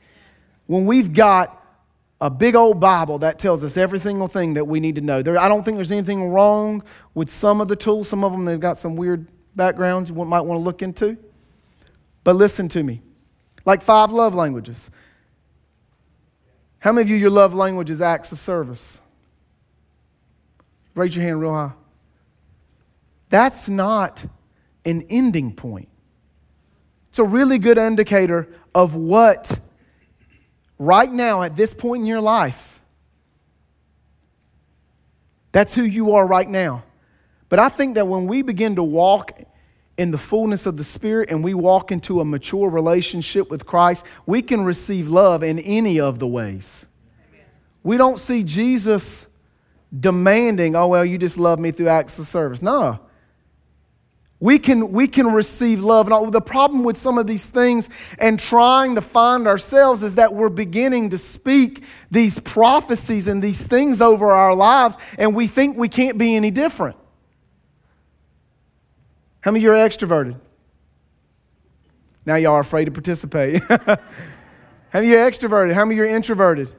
When 0.67 0.87
we've 0.87 1.13
got 1.13 1.61
a 2.21 2.31
big 2.31 2.55
old 2.55 2.79
Bible 2.79 3.19
that 3.19 3.41
tells 3.41 3.65
us 3.65 3.77
every 3.77 3.99
single 3.99 4.29
thing 4.29 4.55
that 4.55 4.69
we 4.69 4.79
need 4.79 4.95
to 4.95 5.01
know. 5.01 5.21
There, 5.21 5.37
I 5.37 5.49
don't 5.49 5.65
think 5.65 5.79
there's 5.79 5.91
anything 5.91 6.29
wrong 6.29 6.85
with 7.13 7.29
some 7.29 7.61
of 7.61 7.67
the 7.67 7.77
tools. 7.77 8.09
Some 8.09 8.23
of 8.23 8.31
them, 8.31 8.45
they've 8.45 8.61
got 8.61 8.79
some 8.79 8.95
weird 8.95 9.27
backgrounds 9.57 10.11
you 10.11 10.25
might 10.25 10.43
want 10.43 10.61
to 10.61 10.63
look 10.63 10.81
into. 10.81 11.17
But 12.23 12.37
listen 12.37 12.69
to 12.69 12.85
me. 12.85 13.03
Like 13.65 13.83
five 13.83 14.13
love 14.13 14.33
languages. 14.33 14.93
How 16.79 16.93
many 16.93 17.03
of 17.03 17.09
you, 17.09 17.17
your 17.17 17.31
love 17.31 17.55
language 17.55 17.91
is 17.91 18.01
acts 18.01 18.33
of 18.33 18.39
service? 18.39 19.01
Raise 20.95 21.17
your 21.17 21.25
hand 21.25 21.41
real 21.41 21.53
high. 21.53 21.73
That's 23.29 23.69
not 23.69 24.25
an 24.85 25.05
ending 25.09 25.55
point. 25.55 25.89
It's 27.11 27.19
a 27.19 27.25
really 27.25 27.59
good 27.59 27.79
indicator 27.79 28.49
of 28.75 28.95
what, 28.95 29.59
right 30.79 31.11
now, 31.11 31.43
at 31.43 31.57
this 31.57 31.75
point 31.75 32.03
in 32.03 32.07
your 32.07 32.21
life, 32.21 32.81
that's 35.51 35.75
who 35.75 35.83
you 35.83 36.13
are 36.13 36.27
right 36.27 36.49
now. 36.49 36.85
But 37.49 37.59
I 37.59 37.69
think 37.69 37.95
that 37.95 38.07
when 38.07 38.27
we 38.27 38.43
begin 38.43 38.77
to 38.77 38.83
walk 38.83 39.33
in 39.99 40.11
the 40.11 40.19
fullness 40.19 40.67
of 40.67 40.77
the 40.77 40.85
Spirit 40.85 41.31
and 41.31 41.43
we 41.43 41.55
walk 41.55 41.91
into 41.91 42.21
a 42.21 42.25
mature 42.25 42.69
relationship 42.69 43.51
with 43.51 43.67
Christ, 43.67 44.05
we 44.27 44.43
can 44.43 44.63
receive 44.63 45.09
love 45.09 45.43
in 45.43 45.59
any 45.61 45.99
of 45.99 46.19
the 46.19 46.27
ways. 46.27 46.87
We 47.83 47.97
don't 47.97 48.19
see 48.19 48.43
Jesus 48.43 49.27
demanding, 49.99 50.75
oh, 50.75 50.89
well, 50.89 51.05
you 51.05 51.19
just 51.19 51.39
love 51.39 51.59
me 51.59 51.71
through 51.71 51.89
acts 51.89 52.19
of 52.19 52.27
service. 52.27 52.61
No. 52.61 53.01
We 54.39 54.59
can, 54.59 54.93
we 54.93 55.09
can 55.09 55.33
receive 55.33 55.83
love. 55.83 56.11
And 56.11 56.33
the 56.33 56.43
problem 56.43 56.85
with 56.85 56.99
some 56.99 57.17
of 57.17 57.27
these 57.27 57.47
things 57.47 57.89
and 58.19 58.39
trying 58.39 58.97
to 58.97 59.01
find 59.01 59.47
ourselves 59.47 60.03
is 60.03 60.17
that 60.17 60.35
we're 60.35 60.51
beginning 60.51 61.11
to 61.11 61.19
speak 61.19 61.85
these 62.11 62.39
prophecies 62.41 63.29
and 63.29 63.43
these 63.43 63.67
things 63.67 64.03
over 64.03 64.33
our 64.33 64.55
lives, 64.55 64.97
and 65.19 65.35
we 65.35 65.47
think 65.47 65.79
we 65.79 65.89
can't 65.89 66.19
be 66.19 66.37
any 66.37 66.51
different. 66.51 66.97
How 69.41 69.51
many 69.51 69.61
of 69.61 69.63
you 69.65 69.73
are 69.73 69.89
extroverted? 69.89 70.41
Now 72.25 72.35
y'all 72.35 72.55
are 72.55 72.61
afraid 72.61 72.87
to 72.87 72.91
participate. 72.91 73.63
How 73.69 73.99
many 74.95 75.07
of 75.07 75.13
you 75.13 75.19
are 75.19 75.31
extroverted? 75.31 75.75
How 75.75 75.85
many 75.85 75.95
of 75.95 75.99
you 75.99 76.13
are 76.13 76.17
introverted? 76.17 76.73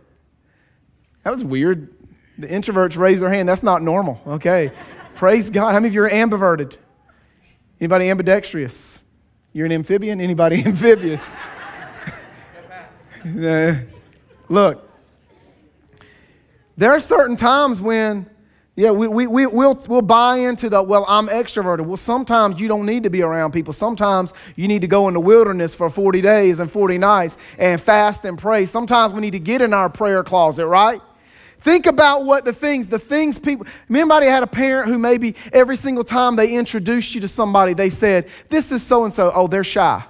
That 1.23 1.31
was 1.31 1.43
weird. 1.43 1.93
The 2.37 2.47
introverts 2.47 2.97
raise 2.97 3.19
their 3.21 3.29
hand. 3.29 3.47
That's 3.47 3.63
not 3.63 3.81
normal. 3.81 4.21
Okay. 4.27 4.71
Praise 5.15 5.49
God. 5.49 5.71
How 5.71 5.79
many 5.79 5.87
of 5.87 5.93
you 5.93 6.03
are 6.03 6.09
ambiverted? 6.09 6.75
Anybody 7.79 8.09
ambidextrous? 8.09 8.99
You're 9.53 9.65
an 9.65 9.71
amphibian? 9.71 10.19
Anybody 10.21 10.63
amphibious? 10.65 11.25
look, 14.49 14.89
there 16.77 16.91
are 16.91 16.99
certain 16.99 17.35
times 17.35 17.81
when 17.81 18.29
yeah, 18.77 18.91
we, 18.91 19.07
we, 19.07 19.25
we, 19.25 19.47
we'll, 19.47 19.73
we'll 19.87 20.03
buy 20.03 20.37
into 20.37 20.69
the, 20.69 20.83
well, 20.83 21.03
I'm 21.07 21.29
extroverted. 21.29 21.87
Well, 21.87 21.97
sometimes 21.97 22.61
you 22.61 22.67
don't 22.67 22.85
need 22.85 23.03
to 23.03 23.09
be 23.09 23.23
around 23.23 23.51
people. 23.51 23.73
Sometimes 23.73 24.33
you 24.55 24.67
need 24.67 24.81
to 24.81 24.87
go 24.87 25.07
in 25.07 25.15
the 25.15 25.19
wilderness 25.19 25.73
for 25.73 25.89
40 25.89 26.21
days 26.21 26.59
and 26.59 26.71
40 26.71 26.99
nights 26.99 27.37
and 27.57 27.81
fast 27.81 28.23
and 28.23 28.37
pray. 28.37 28.67
Sometimes 28.67 29.13
we 29.13 29.21
need 29.21 29.31
to 29.31 29.39
get 29.39 29.63
in 29.63 29.73
our 29.73 29.89
prayer 29.89 30.23
closet, 30.23 30.67
right? 30.67 31.01
Think 31.59 31.87
about 31.87 32.25
what 32.25 32.45
the 32.45 32.53
things, 32.53 32.85
the 32.85 32.99
things 32.99 33.39
people, 33.39 33.65
anybody 33.89 34.27
had 34.27 34.43
a 34.43 34.47
parent 34.47 34.89
who 34.89 34.99
maybe 34.99 35.35
every 35.51 35.75
single 35.75 36.03
time 36.03 36.35
they 36.35 36.53
introduced 36.55 37.15
you 37.15 37.21
to 37.21 37.27
somebody, 37.27 37.73
they 37.73 37.89
said, 37.89 38.29
this 38.49 38.71
is 38.71 38.83
so 38.83 39.05
and 39.05 39.11
so. 39.11 39.31
Oh, 39.33 39.47
they're 39.47 39.63
shy. 39.63 40.05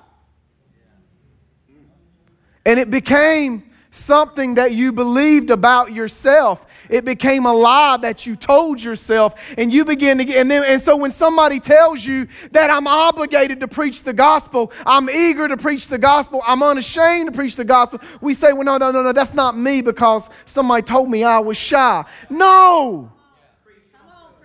And 2.66 2.82
it 2.82 2.92
became 2.92 3.64
something 3.92 4.56
that 4.56 4.74
you 4.74 4.92
believed 4.92 5.50
about 5.50 5.94
yourself. 5.94 6.66
It 6.90 7.06
became 7.06 7.46
a 7.46 7.54
lie 7.54 7.98
that 7.98 8.26
you 8.26 8.36
told 8.36 8.82
yourself, 8.82 9.54
and 9.58 9.72
you 9.72 9.86
begin 9.86 10.18
to 10.18 10.26
get, 10.26 10.38
and 10.38 10.50
then, 10.50 10.64
and 10.66 10.82
so 10.82 10.96
when 10.96 11.12
somebody 11.12 11.60
tells 11.60 12.06
you 12.06 12.28
that 12.52 12.70
I'm 12.70 12.88
obligated 12.88 13.60
to 13.62 13.68
preach 13.68 14.04
the 14.04 14.14
gospel, 14.14 14.72
I'm 14.86 15.10
eager 15.10 15.48
to 15.48 15.58
preach 15.58 15.88
the 15.88 15.98
gospel, 15.98 16.42
I'm 16.46 16.64
unashamed 16.64 17.28
to 17.28 17.32
preach 17.32 17.56
the 17.56 17.66
gospel, 17.66 18.00
we 18.22 18.34
say, 18.34 18.54
well, 18.54 18.64
no, 18.64 18.78
no, 18.78 18.92
no, 18.92 19.02
no, 19.02 19.12
that's 19.12 19.34
not 19.34 19.58
me 19.58 19.82
because 19.82 20.30
somebody 20.46 20.84
told 20.84 21.10
me 21.10 21.24
I 21.24 21.40
was 21.40 21.58
shy. 21.58 22.06
No! 22.30 23.12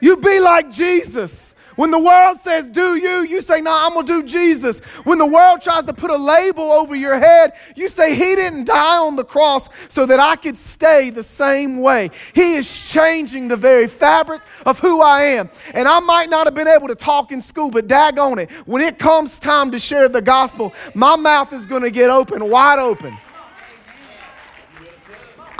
You 0.01 0.17
be 0.17 0.41
like 0.41 0.69
Jesus. 0.71 1.52
When 1.77 1.91
the 1.91 1.99
world 1.99 2.39
says, 2.39 2.69
do 2.69 2.97
you, 2.97 3.27
you 3.27 3.41
say, 3.41 3.61
no, 3.61 3.71
nah, 3.71 3.87
I'm 3.87 3.95
going 3.95 4.07
to 4.07 4.23
do 4.23 4.29
Jesus. 4.29 4.81
When 5.05 5.19
the 5.19 5.27
world 5.27 5.63
tries 5.63 5.85
to 5.85 5.93
put 5.93 6.11
a 6.11 6.17
label 6.17 6.65
over 6.65 6.95
your 6.95 7.19
head, 7.19 7.53
you 7.75 7.89
say, 7.89 8.15
He 8.15 8.35
didn't 8.37 8.65
die 8.65 8.99
on 8.99 9.17
the 9.17 9.25
cross 9.25 9.69
so 9.89 10.07
that 10.07 10.21
I 10.21 10.37
could 10.37 10.59
stay 10.59 11.11
the 11.11 11.23
same 11.23 11.81
way. 11.81 12.11
He 12.35 12.55
is 12.55 12.89
changing 12.89 13.49
the 13.49 13.57
very 13.57 13.89
fabric 13.89 14.43
of 14.67 14.79
who 14.79 15.01
I 15.01 15.23
am. 15.23 15.51
And 15.75 15.89
I 15.89 16.01
might 16.01 16.31
not 16.31 16.47
have 16.47 16.55
been 16.55 16.69
able 16.69 16.89
to 16.89 16.95
talk 16.95 17.33
in 17.33 17.41
school, 17.41 17.71
but 17.71 17.87
daggone 17.87 18.43
it, 18.43 18.51
when 18.67 18.83
it 18.83 18.99
comes 18.99 19.39
time 19.39 19.71
to 19.73 19.79
share 19.79 20.09
the 20.09 20.23
gospel, 20.23 20.75
my 20.95 21.17
mouth 21.17 21.53
is 21.53 21.67
going 21.67 21.83
to 21.83 21.91
get 21.91 22.11
open, 22.11 22.49
wide 22.49 22.79
open. 22.79 23.17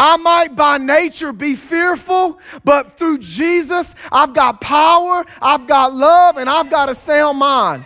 I 0.03 0.17
might 0.17 0.57
by 0.57 0.79
nature 0.79 1.33
be 1.33 1.55
fearful, 1.55 2.41
but 2.65 2.97
through 2.97 3.19
Jesus, 3.19 3.95
I've 4.11 4.35
got 4.35 4.61
power, 4.61 5.25
I've 5.41 5.69
got 5.69 5.95
love, 5.95 6.39
and 6.39 6.51
I've 6.51 6.69
got 6.69 6.89
a 6.89 6.95
sound 6.97 7.39
mind. 7.39 7.85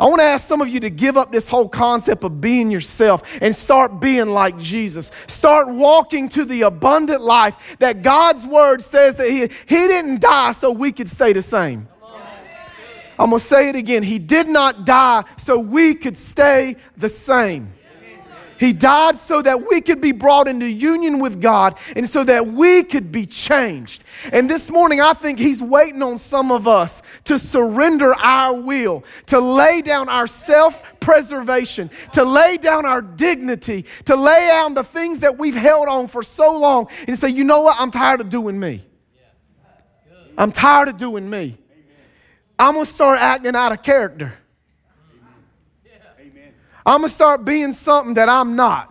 I 0.00 0.06
want 0.06 0.20
to 0.20 0.24
ask 0.24 0.48
some 0.48 0.62
of 0.62 0.70
you 0.70 0.80
to 0.80 0.88
give 0.88 1.18
up 1.18 1.30
this 1.30 1.46
whole 1.46 1.68
concept 1.68 2.24
of 2.24 2.40
being 2.40 2.70
yourself 2.70 3.22
and 3.42 3.54
start 3.54 4.00
being 4.00 4.30
like 4.30 4.56
Jesus. 4.56 5.10
Start 5.26 5.68
walking 5.68 6.30
to 6.30 6.46
the 6.46 6.62
abundant 6.62 7.20
life 7.20 7.76
that 7.78 8.00
God's 8.00 8.46
word 8.46 8.82
says 8.82 9.16
that 9.16 9.28
He, 9.28 9.40
he 9.40 9.88
didn't 9.88 10.22
die 10.22 10.52
so 10.52 10.72
we 10.72 10.90
could 10.90 11.08
stay 11.08 11.34
the 11.34 11.42
same. 11.42 11.86
I'm 13.18 13.28
going 13.28 13.40
to 13.40 13.46
say 13.46 13.68
it 13.68 13.76
again. 13.76 14.02
He 14.02 14.18
did 14.18 14.48
not 14.48 14.86
die 14.86 15.24
so 15.36 15.58
we 15.58 15.94
could 15.94 16.16
stay 16.16 16.76
the 16.96 17.10
same. 17.10 17.68
He 18.62 18.72
died 18.72 19.18
so 19.18 19.42
that 19.42 19.68
we 19.68 19.80
could 19.80 20.00
be 20.00 20.12
brought 20.12 20.46
into 20.46 20.70
union 20.70 21.18
with 21.18 21.40
God 21.40 21.76
and 21.96 22.08
so 22.08 22.22
that 22.22 22.46
we 22.46 22.84
could 22.84 23.10
be 23.10 23.26
changed. 23.26 24.04
And 24.32 24.48
this 24.48 24.70
morning, 24.70 25.00
I 25.00 25.14
think 25.14 25.40
He's 25.40 25.60
waiting 25.60 26.00
on 26.00 26.16
some 26.16 26.52
of 26.52 26.68
us 26.68 27.02
to 27.24 27.40
surrender 27.40 28.14
our 28.14 28.54
will, 28.54 29.02
to 29.26 29.40
lay 29.40 29.82
down 29.82 30.08
our 30.08 30.28
self 30.28 30.80
preservation, 31.00 31.90
to 32.12 32.22
lay 32.22 32.56
down 32.56 32.86
our 32.86 33.02
dignity, 33.02 33.84
to 34.04 34.14
lay 34.14 34.46
down 34.46 34.74
the 34.74 34.84
things 34.84 35.18
that 35.18 35.36
we've 35.36 35.56
held 35.56 35.88
on 35.88 36.06
for 36.06 36.22
so 36.22 36.56
long 36.56 36.86
and 37.08 37.18
say, 37.18 37.30
you 37.30 37.42
know 37.42 37.62
what? 37.62 37.80
I'm 37.80 37.90
tired 37.90 38.20
of 38.20 38.30
doing 38.30 38.60
me. 38.60 38.86
I'm 40.38 40.52
tired 40.52 40.86
of 40.86 40.98
doing 40.98 41.28
me. 41.28 41.58
I'm 42.60 42.74
going 42.74 42.86
to 42.86 42.92
start 42.92 43.18
acting 43.18 43.56
out 43.56 43.72
of 43.72 43.82
character. 43.82 44.34
I'm 46.84 47.00
going 47.00 47.08
to 47.08 47.14
start 47.14 47.44
being 47.44 47.72
something 47.72 48.14
that 48.14 48.28
I'm 48.28 48.56
not. 48.56 48.88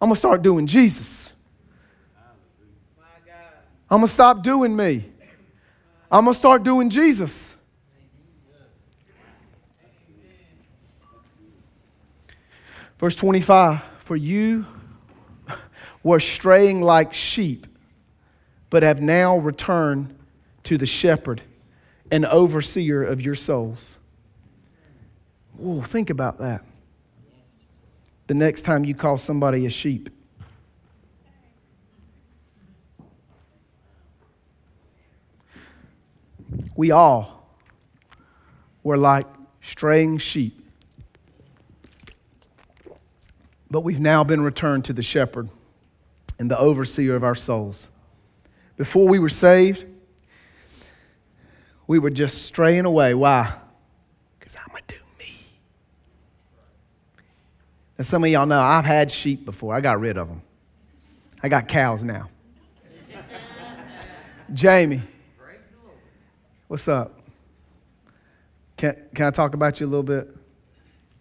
I'm 0.00 0.08
going 0.08 0.14
to 0.14 0.18
start 0.18 0.42
doing 0.42 0.66
Jesus. 0.66 1.32
I'm 3.90 4.00
going 4.00 4.08
to 4.08 4.12
stop 4.12 4.42
doing 4.42 4.74
me. 4.74 5.04
I'm 6.10 6.24
going 6.24 6.34
to 6.34 6.38
start 6.38 6.62
doing 6.62 6.90
Jesus. 6.90 7.54
Verse 12.98 13.16
25 13.16 13.82
For 13.98 14.16
you 14.16 14.66
were 16.02 16.20
straying 16.20 16.82
like 16.82 17.12
sheep, 17.12 17.66
but 18.70 18.82
have 18.82 19.00
now 19.00 19.36
returned 19.36 20.14
to 20.64 20.78
the 20.78 20.86
shepherd 20.86 21.42
and 22.10 22.24
overseer 22.24 23.02
of 23.02 23.20
your 23.20 23.34
souls. 23.34 23.98
Whoa, 25.56 25.82
think 25.82 26.10
about 26.10 26.38
that. 26.38 26.64
The 28.26 28.34
next 28.34 28.62
time 28.62 28.84
you 28.84 28.94
call 28.94 29.18
somebody 29.18 29.66
a 29.66 29.70
sheep. 29.70 30.10
We 36.76 36.90
all 36.90 37.48
were 38.82 38.98
like 38.98 39.26
straying 39.60 40.18
sheep. 40.18 40.60
But 43.70 43.82
we've 43.82 44.00
now 44.00 44.24
been 44.24 44.40
returned 44.40 44.84
to 44.86 44.92
the 44.92 45.02
shepherd 45.02 45.48
and 46.38 46.50
the 46.50 46.58
overseer 46.58 47.14
of 47.14 47.22
our 47.22 47.34
souls. 47.34 47.88
Before 48.76 49.06
we 49.06 49.18
were 49.18 49.28
saved, 49.28 49.86
we 51.86 51.98
were 51.98 52.10
just 52.10 52.42
straying 52.42 52.84
away. 52.84 53.14
Why? 53.14 53.54
Because 54.38 54.56
I'm 54.56 54.74
a 54.74 54.80
dude. 54.86 55.04
And 57.96 58.06
some 58.06 58.24
of 58.24 58.30
y'all 58.30 58.46
know 58.46 58.60
I've 58.60 58.84
had 58.84 59.10
sheep 59.10 59.44
before. 59.44 59.74
I 59.74 59.80
got 59.80 60.00
rid 60.00 60.18
of 60.18 60.28
them. 60.28 60.42
I 61.42 61.48
got 61.48 61.68
cows 61.68 62.02
now. 62.02 62.28
Jamie, 64.52 65.02
what's 66.68 66.86
up? 66.88 67.20
Can, 68.76 68.96
can 69.14 69.26
I 69.26 69.30
talk 69.30 69.54
about 69.54 69.80
you 69.80 69.86
a 69.86 69.88
little 69.88 70.02
bit? 70.02 70.34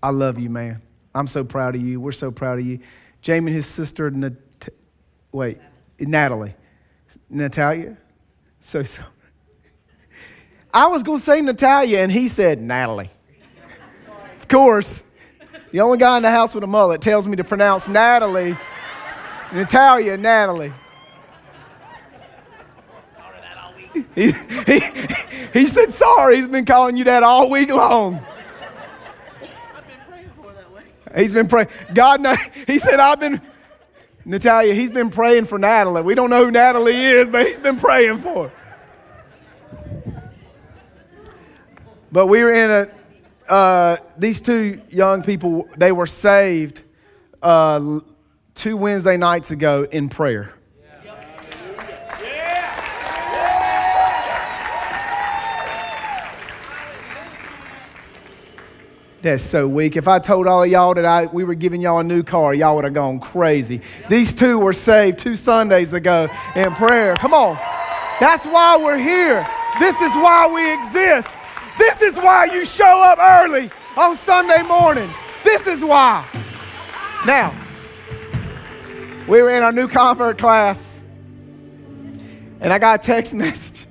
I 0.01 0.09
love 0.09 0.39
you, 0.39 0.49
man. 0.49 0.81
I'm 1.15 1.27
so 1.27 1.43
proud 1.43 1.75
of 1.75 1.81
you. 1.81 2.01
We're 2.01 2.11
so 2.11 2.31
proud 2.31 2.59
of 2.59 2.65
you. 2.65 2.79
Jamie 3.21 3.51
and 3.51 3.55
his 3.55 3.67
sister, 3.67 4.09
Nat- 4.11 4.33
wait, 5.31 5.59
Natalie. 5.99 6.55
Natalia? 7.29 7.97
So, 8.61 8.83
so. 8.83 9.03
I 10.73 10.87
was 10.87 11.03
going 11.03 11.19
to 11.19 11.23
say 11.23 11.39
Natalia, 11.41 11.99
and 11.99 12.11
he 12.11 12.27
said 12.27 12.59
Natalie. 12.59 13.11
of 14.39 14.47
course. 14.47 15.03
The 15.73 15.81
only 15.81 15.97
guy 15.97 16.17
in 16.17 16.23
the 16.23 16.29
house 16.29 16.53
with 16.53 16.63
a 16.63 16.67
mullet 16.67 17.01
tells 17.01 17.27
me 17.27 17.35
to 17.37 17.43
pronounce 17.43 17.87
Natalie, 17.87 18.55
Natalia, 19.51 20.15
Natalie. 20.17 20.71
He, 24.13 24.33
he, 24.67 24.81
he 25.51 25.67
said, 25.67 25.91
Sorry, 25.91 26.35
he's 26.35 26.47
been 26.47 26.65
calling 26.65 26.95
you 26.95 27.05
that 27.05 27.23
all 27.23 27.49
week 27.49 27.71
long. 27.71 28.23
I've 28.23 29.87
been 29.87 29.97
praying 30.07 30.29
for 30.35 30.53
that 30.53 30.71
way. 30.71 30.83
He's 31.15 31.33
been 31.33 31.47
praying. 31.47 31.69
God, 31.95 32.23
he 32.67 32.77
said, 32.77 32.99
I've 32.99 33.19
been, 33.19 33.41
Natalia, 34.25 34.75
he's 34.75 34.91
been 34.91 35.09
praying 35.09 35.45
for 35.45 35.57
Natalie. 35.57 36.03
We 36.03 36.13
don't 36.13 36.29
know 36.29 36.45
who 36.45 36.51
Natalie 36.51 36.93
is, 36.93 37.29
but 37.29 37.47
he's 37.47 37.57
been 37.57 37.79
praying 37.79 38.19
for 38.19 38.49
her. 38.49 38.53
But 42.11 42.27
we 42.27 42.43
were 42.43 42.53
in 42.53 42.69
a, 42.69 42.89
uh, 43.49 43.97
these 44.17 44.41
two 44.41 44.81
young 44.89 45.23
people, 45.23 45.67
they 45.77 45.91
were 45.91 46.07
saved 46.07 46.81
uh, 47.41 47.99
two 48.55 48.77
Wednesday 48.77 49.17
nights 49.17 49.51
ago 49.51 49.87
in 49.91 50.09
prayer. 50.09 50.53
That's 59.21 59.41
so 59.41 59.69
weak. 59.69 59.95
If 59.95 60.09
I 60.09 60.19
told 60.19 60.47
all 60.47 60.63
of 60.63 60.69
y'all 60.69 60.93
that 60.95 61.05
I, 61.05 61.27
we 61.27 61.45
were 61.45 61.55
giving 61.55 61.79
y'all 61.79 61.99
a 61.99 62.03
new 62.03 62.23
car, 62.23 62.53
y'all 62.53 62.75
would 62.75 62.83
have 62.83 62.93
gone 62.93 63.21
crazy. 63.21 63.79
These 64.09 64.33
two 64.33 64.59
were 64.59 64.73
saved 64.73 65.17
two 65.17 65.37
Sundays 65.37 65.93
ago 65.93 66.27
in 66.57 66.73
prayer. 66.75 67.15
Come 67.15 67.33
on. 67.33 67.55
That's 68.19 68.45
why 68.45 68.75
we're 68.75 68.97
here. 68.97 69.47
This 69.79 69.95
is 69.95 70.13
why 70.15 70.51
we 70.53 70.73
exist. 70.73 71.29
This 71.77 72.01
is 72.01 72.15
why 72.15 72.45
you 72.45 72.65
show 72.65 73.03
up 73.03 73.19
early 73.19 73.69
on 73.97 74.15
Sunday 74.17 74.61
morning. 74.63 75.09
This 75.43 75.67
is 75.67 75.83
why. 75.83 76.27
Now, 77.25 77.55
we 79.27 79.41
were 79.41 79.49
in 79.49 79.63
our 79.63 79.71
new 79.71 79.87
convert 79.87 80.37
class, 80.37 81.03
and 82.59 82.73
I 82.73 82.79
got 82.79 83.03
a 83.03 83.03
text 83.05 83.33
message. 83.33 83.85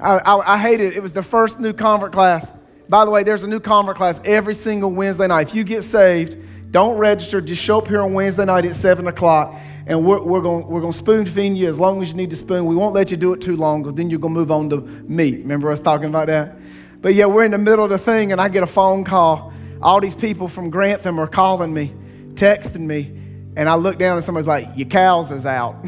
I, 0.00 0.18
I, 0.18 0.54
I 0.54 0.58
hated 0.58 0.92
it. 0.92 0.96
It 0.96 1.02
was 1.02 1.12
the 1.12 1.22
first 1.22 1.60
new 1.60 1.72
convert 1.72 2.12
class. 2.12 2.52
By 2.88 3.04
the 3.04 3.10
way, 3.10 3.22
there's 3.22 3.44
a 3.44 3.48
new 3.48 3.60
convert 3.60 3.96
class 3.96 4.20
every 4.24 4.54
single 4.54 4.90
Wednesday 4.90 5.26
night. 5.26 5.48
If 5.48 5.54
you 5.54 5.64
get 5.64 5.82
saved, 5.82 6.36
don't 6.70 6.98
register. 6.98 7.40
Just 7.40 7.62
show 7.62 7.78
up 7.78 7.88
here 7.88 8.02
on 8.02 8.12
Wednesday 8.12 8.44
night 8.44 8.64
at 8.64 8.74
7 8.74 9.06
o'clock, 9.06 9.54
and 9.86 10.04
we're, 10.04 10.22
we're 10.22 10.40
going 10.40 10.66
we're 10.66 10.80
gonna 10.80 10.92
spoon 10.92 11.26
feed 11.26 11.56
you 11.56 11.68
as 11.68 11.78
long 11.78 12.00
as 12.00 12.08
you 12.10 12.14
need 12.14 12.30
to 12.30 12.36
spoon. 12.36 12.64
We 12.64 12.74
won't 12.74 12.94
let 12.94 13.10
you 13.10 13.16
do 13.16 13.32
it 13.32 13.40
too 13.40 13.56
long 13.56 13.82
because 13.82 13.94
then 13.94 14.08
you're 14.10 14.18
going 14.18 14.34
to 14.34 14.40
move 14.40 14.50
on 14.50 14.70
to 14.70 14.80
meat. 14.80 15.40
Remember 15.40 15.70
us 15.70 15.80
talking 15.80 16.06
about 16.06 16.28
that? 16.28 16.56
But 17.02 17.14
yeah, 17.14 17.26
we're 17.26 17.44
in 17.44 17.50
the 17.50 17.58
middle 17.58 17.84
of 17.84 17.90
the 17.90 17.98
thing, 17.98 18.32
and 18.32 18.40
I 18.40 18.48
get 18.48 18.62
a 18.62 18.66
phone 18.66 19.04
call. 19.04 19.52
All 19.82 20.00
these 20.00 20.14
people 20.14 20.48
from 20.48 20.70
Grantham 20.70 21.20
are 21.20 21.26
calling 21.26 21.74
me, 21.74 21.92
texting 22.32 22.86
me, 22.86 23.12
and 23.56 23.68
I 23.68 23.74
look 23.74 23.98
down 23.98 24.16
and 24.16 24.24
somebody's 24.24 24.46
like, 24.46 24.68
Your 24.74 24.88
cows 24.88 25.30
is 25.30 25.44
out. 25.44 25.84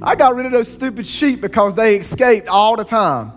I 0.00 0.14
got 0.14 0.36
rid 0.36 0.46
of 0.46 0.52
those 0.52 0.68
stupid 0.68 1.06
sheep 1.06 1.40
because 1.40 1.74
they 1.74 1.96
escaped 1.96 2.46
all 2.48 2.76
the 2.76 2.84
time. 2.84 3.32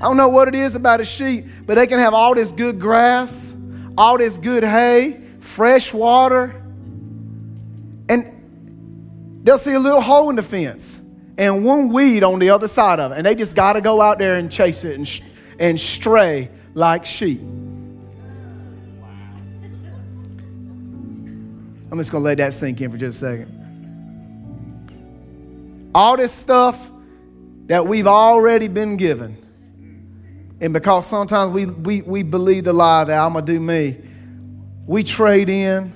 I 0.00 0.04
don't 0.04 0.16
know 0.16 0.28
what 0.28 0.46
it 0.46 0.54
is 0.54 0.76
about 0.76 1.00
a 1.00 1.04
sheep, 1.04 1.44
but 1.66 1.74
they 1.74 1.88
can 1.88 1.98
have 1.98 2.14
all 2.14 2.34
this 2.34 2.52
good 2.52 2.80
grass, 2.80 3.54
all 3.98 4.16
this 4.16 4.38
good 4.38 4.62
hay, 4.62 5.20
fresh 5.40 5.92
water, 5.92 6.54
they'll 9.48 9.56
see 9.56 9.72
a 9.72 9.80
little 9.80 10.02
hole 10.02 10.28
in 10.28 10.36
the 10.36 10.42
fence 10.42 11.00
and 11.38 11.64
one 11.64 11.88
weed 11.88 12.22
on 12.22 12.38
the 12.38 12.50
other 12.50 12.68
side 12.68 13.00
of 13.00 13.12
it, 13.12 13.16
and 13.16 13.24
they 13.24 13.34
just 13.34 13.54
got 13.54 13.72
to 13.72 13.80
go 13.80 14.02
out 14.02 14.18
there 14.18 14.34
and 14.34 14.52
chase 14.52 14.84
it 14.84 14.98
and, 14.98 15.22
and 15.58 15.80
stray 15.80 16.50
like 16.74 17.06
sheep. 17.06 17.40
I'm 21.90 21.96
just 21.96 22.10
going 22.10 22.20
to 22.20 22.26
let 22.26 22.36
that 22.36 22.52
sink 22.52 22.78
in 22.82 22.90
for 22.90 22.98
just 22.98 23.22
a 23.22 23.26
second. 23.26 23.54
All 25.94 26.18
this 26.18 26.32
stuff 26.32 26.90
that 27.68 27.86
we've 27.86 28.06
already 28.06 28.68
been 28.68 28.98
given 28.98 29.38
and 30.60 30.74
because 30.74 31.06
sometimes 31.06 31.52
we, 31.52 31.64
we, 31.64 32.02
we 32.02 32.22
believe 32.22 32.64
the 32.64 32.74
lie 32.74 33.04
that 33.04 33.18
I'm 33.18 33.32
going 33.32 33.46
to 33.46 33.52
do 33.52 33.60
me, 33.60 33.96
we 34.86 35.04
trade 35.04 35.48
in 35.48 35.94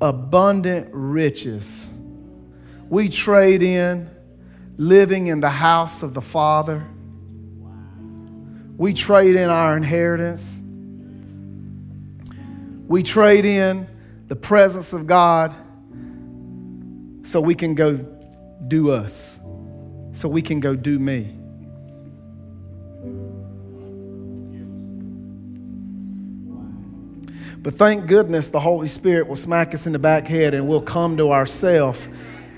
abundant 0.00 0.88
riches. 0.90 1.88
We 2.88 3.08
trade 3.08 3.62
in 3.62 4.10
living 4.76 5.28
in 5.28 5.40
the 5.40 5.50
house 5.50 6.02
of 6.02 6.14
the 6.14 6.20
Father. 6.20 6.86
We 8.76 8.92
trade 8.92 9.36
in 9.36 9.48
our 9.48 9.76
inheritance. 9.76 10.60
We 12.86 13.02
trade 13.02 13.44
in 13.44 13.86
the 14.28 14.36
presence 14.36 14.92
of 14.92 15.06
God 15.06 15.54
so 17.22 17.40
we 17.40 17.54
can 17.54 17.74
go 17.74 17.96
do 18.68 18.90
us, 18.90 19.38
so 20.12 20.28
we 20.28 20.42
can 20.42 20.60
go 20.60 20.74
do 20.74 20.98
me. 20.98 21.38
But 27.62 27.74
thank 27.74 28.06
goodness 28.06 28.50
the 28.50 28.60
Holy 28.60 28.88
Spirit 28.88 29.26
will 29.26 29.36
smack 29.36 29.74
us 29.74 29.86
in 29.86 29.94
the 29.94 29.98
back 29.98 30.26
head 30.26 30.52
and 30.52 30.68
we'll 30.68 30.82
come 30.82 31.16
to 31.16 31.32
ourselves 31.32 32.08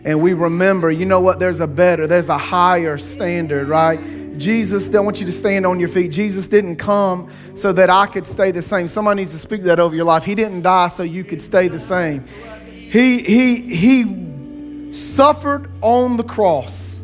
and 0.07 0.21
we 0.21 0.35
remember, 0.35 0.89
you 0.89 1.05
know 1.05 1.21
what, 1.21 1.41
there's 1.41 1.59
a 1.59 1.67
better, 1.67 2.07
there's 2.07 2.29
a 2.29 2.39
higher 2.39 2.97
standard, 2.97 3.67
right? 3.67 3.99
Jesus, 4.39 4.95
I 4.95 5.01
want 5.01 5.19
you 5.19 5.27
to 5.27 5.33
stand 5.33 5.67
on 5.67 5.81
your 5.81 5.89
feet. 5.89 6.13
Jesus 6.13 6.47
didn't 6.47 6.77
come 6.77 7.29
so 7.57 7.73
that 7.73 7.91
I 7.91 8.07
could 8.07 8.25
stay 8.25 8.53
the 8.53 8.63
same. 8.63 8.87
Somebody 8.87 9.23
needs 9.23 9.33
to 9.33 9.39
speak 9.39 9.63
that 9.63 9.81
over 9.81 9.97
your 9.97 10.05
life. 10.05 10.25
He 10.25 10.37
didn't 10.37 10.63
die 10.63 10.87
so 10.89 11.03
you 11.03 11.25
could 11.25 11.43
stay 11.43 11.67
the 11.67 11.81
same. 11.81 12.25
He, 12.67 13.19
he, 13.19 13.57
he 13.63 14.95
suffered 14.95 15.69
on 15.83 16.17
the 16.17 16.25
cross. 16.25 17.01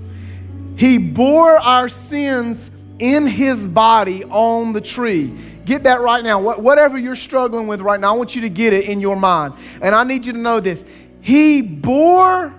He 0.77 0.99
bore 0.99 1.59
our 1.59 1.89
sins 1.89 2.71
in 3.01 3.27
his 3.27 3.67
body 3.67 4.23
on 4.25 4.75
the 4.75 4.81
tree. 4.81 5.37
Get 5.65 5.83
that 5.85 6.03
right 6.03 6.23
now. 6.23 6.41
Whatever 6.41 6.99
you're 6.99 7.17
struggling 7.17 7.67
with 7.67 7.81
right 7.81 7.99
now, 7.99 8.15
I 8.15 8.17
want 8.17 8.37
you 8.37 8.43
to 8.43 8.49
get 8.49 8.73
it 8.73 8.85
in 8.85 9.01
your 9.01 9.17
mind. 9.17 9.55
And 9.81 9.93
I 9.93 10.05
need 10.05 10.25
you 10.25 10.33
to 10.35 10.39
know 10.39 10.61
this. 10.61 10.85
He 11.21 11.63
bore 11.63 12.55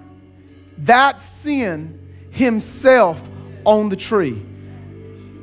that 0.86 1.20
sin 1.20 2.28
himself 2.32 3.22
on 3.66 3.90
the 3.90 3.96
tree 3.96 4.44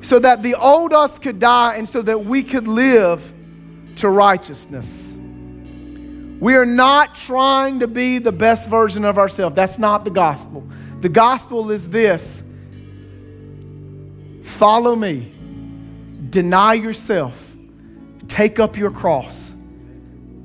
so 0.03 0.19
that 0.19 0.43
the 0.43 0.55
old 0.55 0.93
us 0.93 1.19
could 1.19 1.39
die 1.39 1.75
and 1.75 1.89
so 1.89 2.03
that 2.03 2.25
we 2.25 2.43
could 2.43 2.67
live 2.67 3.33
to 3.97 4.09
righteousness. 4.09 5.15
We 6.41 6.55
are 6.55 6.67
not 6.67 7.15
trying 7.15 7.81
to 7.81 7.87
be 7.87 8.19
the 8.19 8.33
best 8.33 8.69
version 8.69 9.05
of 9.05 9.19
ourselves. 9.19 9.55
That's 9.55 9.79
not 9.79 10.05
the 10.05 10.11
gospel. 10.11 10.67
The 11.01 11.09
gospel 11.11 11.71
is 11.71 11.89
this 11.89 12.43
follow 14.43 14.97
me, 14.97 15.33
deny 16.31 16.75
yourself 16.75 17.51
Take 18.31 18.61
up 18.61 18.77
your 18.77 18.93
cross. 18.93 19.57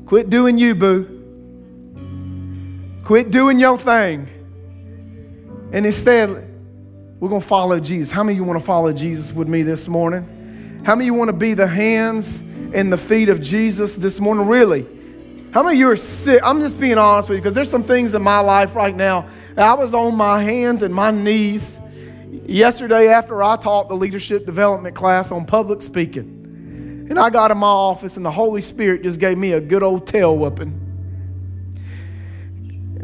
Quit 0.08 0.31
doing 0.31 0.58
you, 0.58 0.73
boo. 0.73 1.05
Quit 3.05 3.29
doing 3.29 3.60
your 3.60 3.77
thing. 3.77 4.27
And 5.71 5.86
instead, 5.86 6.30
we're 7.19 7.30
going 7.30 7.41
to 7.41 7.47
follow 7.47 7.80
Jesus. 7.80 8.12
How 8.12 8.23
many 8.23 8.34
of 8.34 8.38
you 8.38 8.43
want 8.43 8.60
to 8.60 8.65
follow 8.65 8.93
Jesus 8.93 9.34
with 9.34 9.47
me 9.47 9.63
this 9.63 9.88
morning? 9.88 10.82
How 10.86 10.95
many 10.95 11.10
of 11.10 11.13
you 11.13 11.19
want 11.19 11.30
to 11.30 11.36
be 11.36 11.54
the 11.54 11.67
hands 11.67 12.41
and 12.73 12.91
the 12.91 12.97
feet 12.97 13.30
of 13.30 13.41
Jesus 13.41 13.95
this 13.95 14.19
morning? 14.19 14.47
Really? 14.47 14.86
How 15.51 15.63
many 15.63 15.75
of 15.75 15.80
you 15.80 15.89
are 15.89 15.95
sick? 15.95 16.41
I'm 16.43 16.60
just 16.60 16.80
being 16.80 16.97
honest 16.97 17.30
with 17.30 17.38
you 17.38 17.41
because 17.41 17.54
there's 17.54 17.71
some 17.71 17.84
things 17.84 18.13
in 18.13 18.21
my 18.21 18.39
life 18.41 18.75
right 18.75 18.95
now. 18.95 19.30
I 19.58 19.73
was 19.73 19.93
on 19.93 20.15
my 20.15 20.43
hands 20.43 20.82
and 20.82 20.93
my 20.93 21.12
knees 21.12 21.80
yesterday 22.45 23.08
after 23.08 23.41
I 23.41 23.56
taught 23.56 23.88
the 23.88 23.95
leadership 23.95 24.45
development 24.45 24.95
class 24.95 25.32
on 25.32 25.45
public 25.45 25.82
speaking. 25.82 27.08
And 27.10 27.17
I 27.17 27.30
got 27.30 27.51
in 27.51 27.58
my 27.58 27.67
office, 27.67 28.17
and 28.17 28.25
the 28.25 28.32
Holy 28.32 28.62
Spirit 28.62 29.04
just 29.04 29.19
gave 29.19 29.38
me 29.38 29.54
a 29.54 29.62
good 29.62 29.84
old 29.84 30.08
tail 30.08 30.38
whooping. 30.38 30.85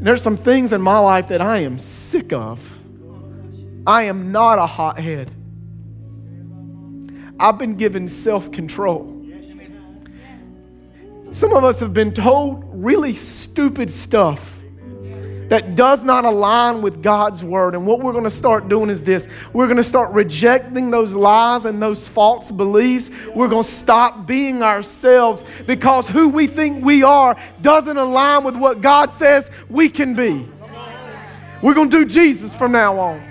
And 0.01 0.07
there's 0.07 0.23
some 0.23 0.35
things 0.35 0.73
in 0.73 0.81
my 0.81 0.97
life 0.97 1.27
that 1.27 1.41
I 1.41 1.59
am 1.59 1.77
sick 1.77 2.33
of. 2.33 2.79
I 3.85 4.05
am 4.05 4.31
not 4.31 4.57
a 4.57 4.65
hothead. 4.65 5.29
I've 7.39 7.59
been 7.59 7.75
given 7.75 8.09
self 8.09 8.51
control. 8.51 9.23
Some 11.31 11.53
of 11.53 11.63
us 11.63 11.81
have 11.81 11.93
been 11.93 12.15
told 12.15 12.63
really 12.73 13.13
stupid 13.13 13.91
stuff 13.91 14.60
that 15.51 15.75
does 15.75 16.01
not 16.05 16.23
align 16.23 16.81
with 16.81 17.03
God's 17.03 17.43
word. 17.43 17.75
And 17.75 17.85
what 17.85 17.99
we're 17.99 18.13
going 18.13 18.23
to 18.23 18.29
start 18.29 18.69
doing 18.69 18.89
is 18.89 19.03
this 19.03 19.27
we're 19.51 19.65
going 19.65 19.75
to 19.75 19.83
start 19.83 20.13
rejecting 20.13 20.91
those 20.91 21.13
lies 21.13 21.65
and 21.65 21.81
those 21.81 22.07
false 22.07 22.49
beliefs. 22.49 23.09
We're 23.35 23.49
going 23.49 23.65
to 23.65 23.69
stop 23.69 24.25
being 24.25 24.63
ourselves 24.63 25.43
because 25.67 26.07
who 26.07 26.29
we 26.29 26.47
think 26.47 26.85
we 26.85 27.03
are 27.03 27.37
doesn't 27.61 27.97
align 27.97 28.45
with 28.45 28.55
what 28.55 28.79
God 28.79 29.11
says 29.11 29.51
we 29.67 29.89
can 29.89 30.15
be. 30.15 30.47
We're 31.61 31.73
going 31.73 31.89
to 31.89 31.99
do 31.99 32.05
Jesus 32.05 32.55
from 32.55 32.71
now 32.71 32.97
on. 32.97 33.21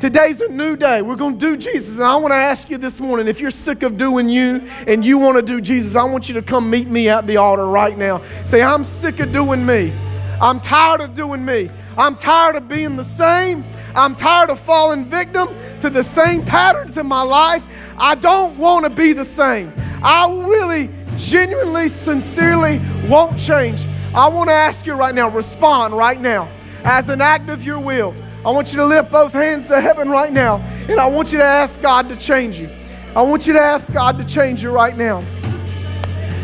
Today's 0.00 0.40
a 0.40 0.48
new 0.48 0.74
day. 0.74 1.02
We're 1.02 1.16
going 1.16 1.38
to 1.38 1.46
do 1.48 1.54
Jesus. 1.58 1.96
And 1.96 2.04
I 2.04 2.16
want 2.16 2.32
to 2.32 2.36
ask 2.36 2.70
you 2.70 2.78
this 2.78 2.98
morning 2.98 3.28
if 3.28 3.40
you're 3.40 3.50
sick 3.50 3.82
of 3.82 3.98
doing 3.98 4.30
you 4.30 4.66
and 4.86 5.04
you 5.04 5.18
want 5.18 5.36
to 5.36 5.42
do 5.42 5.60
Jesus, 5.60 5.96
I 5.96 6.04
want 6.04 6.28
you 6.30 6.34
to 6.36 6.42
come 6.42 6.70
meet 6.70 6.88
me 6.88 7.10
at 7.10 7.26
the 7.26 7.36
altar 7.36 7.66
right 7.66 7.98
now. 7.98 8.22
Say, 8.46 8.62
I'm 8.62 8.84
sick 8.84 9.20
of 9.20 9.32
doing 9.32 9.66
me. 9.66 10.07
I'm 10.40 10.60
tired 10.60 11.00
of 11.00 11.14
doing 11.14 11.44
me. 11.44 11.70
I'm 11.96 12.16
tired 12.16 12.56
of 12.56 12.68
being 12.68 12.96
the 12.96 13.04
same. 13.04 13.64
I'm 13.94 14.14
tired 14.14 14.50
of 14.50 14.60
falling 14.60 15.04
victim 15.04 15.48
to 15.80 15.90
the 15.90 16.04
same 16.04 16.44
patterns 16.44 16.98
in 16.98 17.06
my 17.06 17.22
life. 17.22 17.64
I 17.96 18.14
don't 18.14 18.56
want 18.56 18.84
to 18.84 18.90
be 18.90 19.12
the 19.12 19.24
same. 19.24 19.72
I 20.02 20.30
really 20.30 20.90
genuinely, 21.16 21.88
sincerely 21.88 22.80
won't 23.08 23.38
change, 23.38 23.84
I 24.14 24.28
want 24.28 24.48
to 24.48 24.54
ask 24.54 24.86
you 24.86 24.94
right 24.94 25.14
now, 25.14 25.28
respond 25.28 25.94
right 25.94 26.20
now 26.20 26.48
as 26.84 27.08
an 27.08 27.20
act 27.20 27.50
of 27.50 27.64
your 27.64 27.78
will. 27.78 28.14
I 28.46 28.50
want 28.50 28.70
you 28.70 28.76
to 28.76 28.86
lift 28.86 29.10
both 29.10 29.32
hands 29.32 29.68
to 29.68 29.80
heaven 29.80 30.08
right 30.08 30.32
now, 30.32 30.58
and 30.88 31.00
I 31.00 31.06
want 31.06 31.32
you 31.32 31.38
to 31.38 31.44
ask 31.44 31.80
God 31.82 32.08
to 32.08 32.16
change 32.16 32.58
you. 32.58 32.70
I 33.14 33.22
want 33.22 33.46
you 33.46 33.52
to 33.52 33.60
ask 33.60 33.92
God 33.92 34.16
to 34.18 34.24
change 34.24 34.62
you 34.62 34.70
right 34.70 34.96
now. 34.96 35.24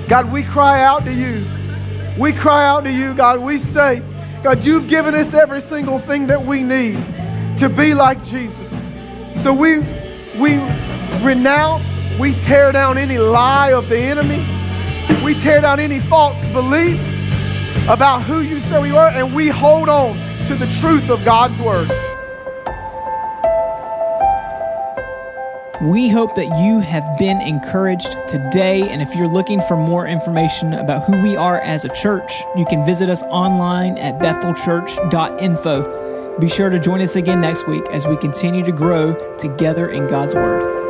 God, 0.09 0.31
we 0.31 0.43
cry 0.43 0.83
out 0.83 1.05
to 1.05 1.13
you. 1.13 1.47
We 2.19 2.33
cry 2.33 2.67
out 2.67 2.85
to 2.85 2.93
you, 2.93 3.13
God. 3.15 3.41
We 3.41 3.59
say, 3.59 4.03
God, 4.43 4.63
you've 4.63 4.89
given 4.89 5.15
us 5.15 5.35
every 5.35 5.61
single 5.61 5.99
thing 5.99 6.29
that 6.29 6.45
we 6.45 6.63
need 6.63 6.97
to 7.59 7.69
be 7.69 7.95
like 7.95 8.23
Jesus. 8.25 8.85
So 9.35 9.53
we 9.53 9.79
we 10.39 10.59
renounce, 11.23 11.87
we 12.19 12.35
tear 12.41 12.73
down 12.73 12.99
any 12.99 13.19
lie 13.19 13.73
of 13.73 13.89
the 13.89 13.99
enemy. 13.99 14.47
We 15.25 15.39
tear 15.41 15.61
down 15.61 15.81
any 15.81 16.01
false 16.01 16.45
belief 16.49 17.01
about 17.89 18.23
who 18.23 18.41
you 18.41 18.61
say 18.61 18.81
we 18.81 18.91
are, 18.91 19.09
and 19.09 19.35
we 19.35 19.49
hold 19.49 19.89
on 19.89 20.17
to 20.47 20.55
the 20.55 20.67
truth 20.81 21.11
of 21.11 21.25
God's 21.25 21.59
word. 21.61 21.91
We 25.85 26.09
hope 26.09 26.35
that 26.37 26.47
you 26.65 26.81
have 26.81 27.19
been 27.19 27.43
encouraged 27.43 28.17
today. 28.27 28.89
And 28.89 29.03
if 29.03 29.15
you're 29.15 29.29
looking 29.29 29.61
for 29.69 29.77
more 29.77 30.07
information 30.07 30.73
about 30.73 31.05
who 31.05 31.21
we 31.21 31.37
are 31.37 31.61
as 31.61 31.85
a 31.85 31.91
church, 31.91 32.33
you 32.57 32.65
can 32.65 32.87
visit 32.87 33.11
us 33.11 33.23
online 33.25 33.99
at 33.99 34.19
bethelchurch.info. 34.19 36.39
Be 36.41 36.49
sure 36.49 36.71
to 36.71 36.79
join 36.79 37.03
us 37.03 37.17
again 37.17 37.43
next 37.43 37.69
week 37.69 37.85
as 37.91 38.07
we 38.07 38.17
continue 38.17 38.65
to 38.65 38.73
grow 38.73 39.37
together 39.37 39.91
in 39.91 40.07
God's 40.07 40.35
Word. 40.35 40.84